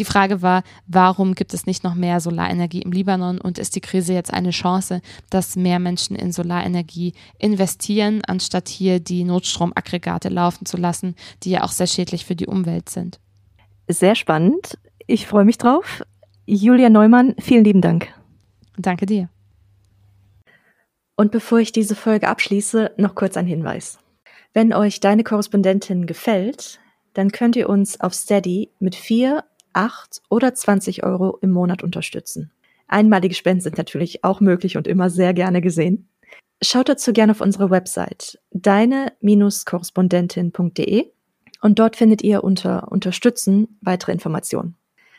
Die 0.00 0.06
Frage 0.06 0.40
war, 0.40 0.62
warum 0.86 1.34
gibt 1.34 1.52
es 1.52 1.66
nicht 1.66 1.84
noch 1.84 1.94
mehr 1.94 2.20
Solarenergie 2.20 2.80
im 2.80 2.90
Libanon 2.90 3.38
und 3.38 3.58
ist 3.58 3.76
die 3.76 3.82
Krise 3.82 4.14
jetzt 4.14 4.32
eine 4.32 4.48
Chance, 4.48 5.02
dass 5.28 5.56
mehr 5.56 5.78
Menschen 5.78 6.16
in 6.16 6.32
Solarenergie 6.32 7.12
investieren, 7.38 8.22
anstatt 8.26 8.70
hier 8.70 8.98
die 8.98 9.24
Notstromaggregate 9.24 10.30
laufen 10.30 10.64
zu 10.64 10.78
lassen, 10.78 11.16
die 11.42 11.50
ja 11.50 11.64
auch 11.64 11.72
sehr 11.72 11.86
schädlich 11.86 12.24
für 12.24 12.34
die 12.34 12.46
Umwelt 12.46 12.88
sind? 12.88 13.20
Sehr 13.88 14.14
spannend. 14.14 14.78
Ich 15.06 15.26
freue 15.26 15.44
mich 15.44 15.58
drauf. 15.58 16.02
Julia 16.46 16.88
Neumann, 16.88 17.34
vielen 17.38 17.64
lieben 17.64 17.82
Dank. 17.82 18.08
Danke 18.78 19.04
dir. 19.04 19.28
Und 21.14 21.30
bevor 21.30 21.58
ich 21.58 21.72
diese 21.72 21.94
Folge 21.94 22.26
abschließe, 22.26 22.92
noch 22.96 23.14
kurz 23.14 23.36
ein 23.36 23.46
Hinweis. 23.46 23.98
Wenn 24.54 24.72
euch 24.72 25.00
deine 25.00 25.24
Korrespondentin 25.24 26.06
gefällt, 26.06 26.80
dann 27.12 27.32
könnt 27.32 27.54
ihr 27.54 27.68
uns 27.68 28.00
auf 28.00 28.14
Steady 28.14 28.70
mit 28.78 28.94
4, 28.94 29.44
8 29.72 30.22
oder 30.28 30.54
20 30.54 31.04
Euro 31.04 31.38
im 31.40 31.50
Monat 31.50 31.82
unterstützen. 31.82 32.52
Einmalige 32.88 33.34
Spenden 33.34 33.62
sind 33.62 33.78
natürlich 33.78 34.24
auch 34.24 34.40
möglich 34.40 34.76
und 34.76 34.88
immer 34.88 35.10
sehr 35.10 35.34
gerne 35.34 35.60
gesehen. 35.60 36.08
Schaut 36.62 36.88
dazu 36.88 37.12
gerne 37.12 37.32
auf 37.32 37.40
unsere 37.40 37.70
Website 37.70 38.38
deine-korrespondentin.de 38.50 41.10
und 41.62 41.78
dort 41.78 41.96
findet 41.96 42.22
ihr 42.22 42.44
unter 42.44 42.90
Unterstützen 42.90 43.78
weitere 43.80 44.12
Informationen. 44.12 44.76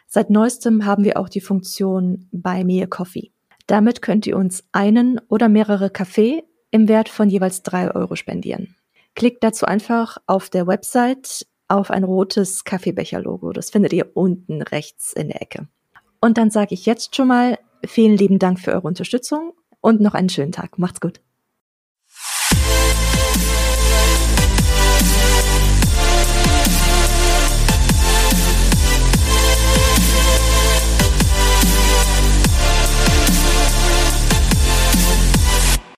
Seit 0.07 0.29
neuestem 0.29 0.85
haben 0.85 1.03
wir 1.03 1.17
auch 1.17 1.29
die 1.29 1.41
Funktion 1.41 2.27
Buy 2.31 2.63
Me 2.63 2.83
a 2.83 2.85
Coffee. 2.85 3.31
Damit 3.67 4.01
könnt 4.01 4.27
ihr 4.27 4.35
uns 4.35 4.65
einen 4.73 5.21
oder 5.29 5.47
mehrere 5.47 5.89
Kaffee 5.89 6.43
im 6.71 6.87
Wert 6.87 7.09
von 7.09 7.29
jeweils 7.29 7.63
drei 7.63 7.93
Euro 7.93 8.15
spendieren. 8.15 8.75
Klickt 9.15 9.43
dazu 9.43 9.65
einfach 9.65 10.17
auf 10.27 10.49
der 10.49 10.67
Website 10.67 11.47
auf 11.71 11.89
ein 11.89 12.03
rotes 12.03 12.63
Kaffeebecher-Logo. 12.65 13.53
Das 13.53 13.69
findet 13.69 13.93
ihr 13.93 14.11
unten 14.13 14.61
rechts 14.61 15.13
in 15.13 15.29
der 15.29 15.41
Ecke. 15.41 15.67
Und 16.19 16.37
dann 16.37 16.51
sage 16.51 16.73
ich 16.73 16.85
jetzt 16.85 17.15
schon 17.15 17.29
mal 17.29 17.57
vielen 17.85 18.17
lieben 18.17 18.39
Dank 18.39 18.59
für 18.59 18.73
eure 18.73 18.87
Unterstützung 18.87 19.53
und 19.79 20.01
noch 20.01 20.13
einen 20.13 20.29
schönen 20.29 20.51
Tag. 20.51 20.77
Macht's 20.77 21.01
gut. 21.01 21.21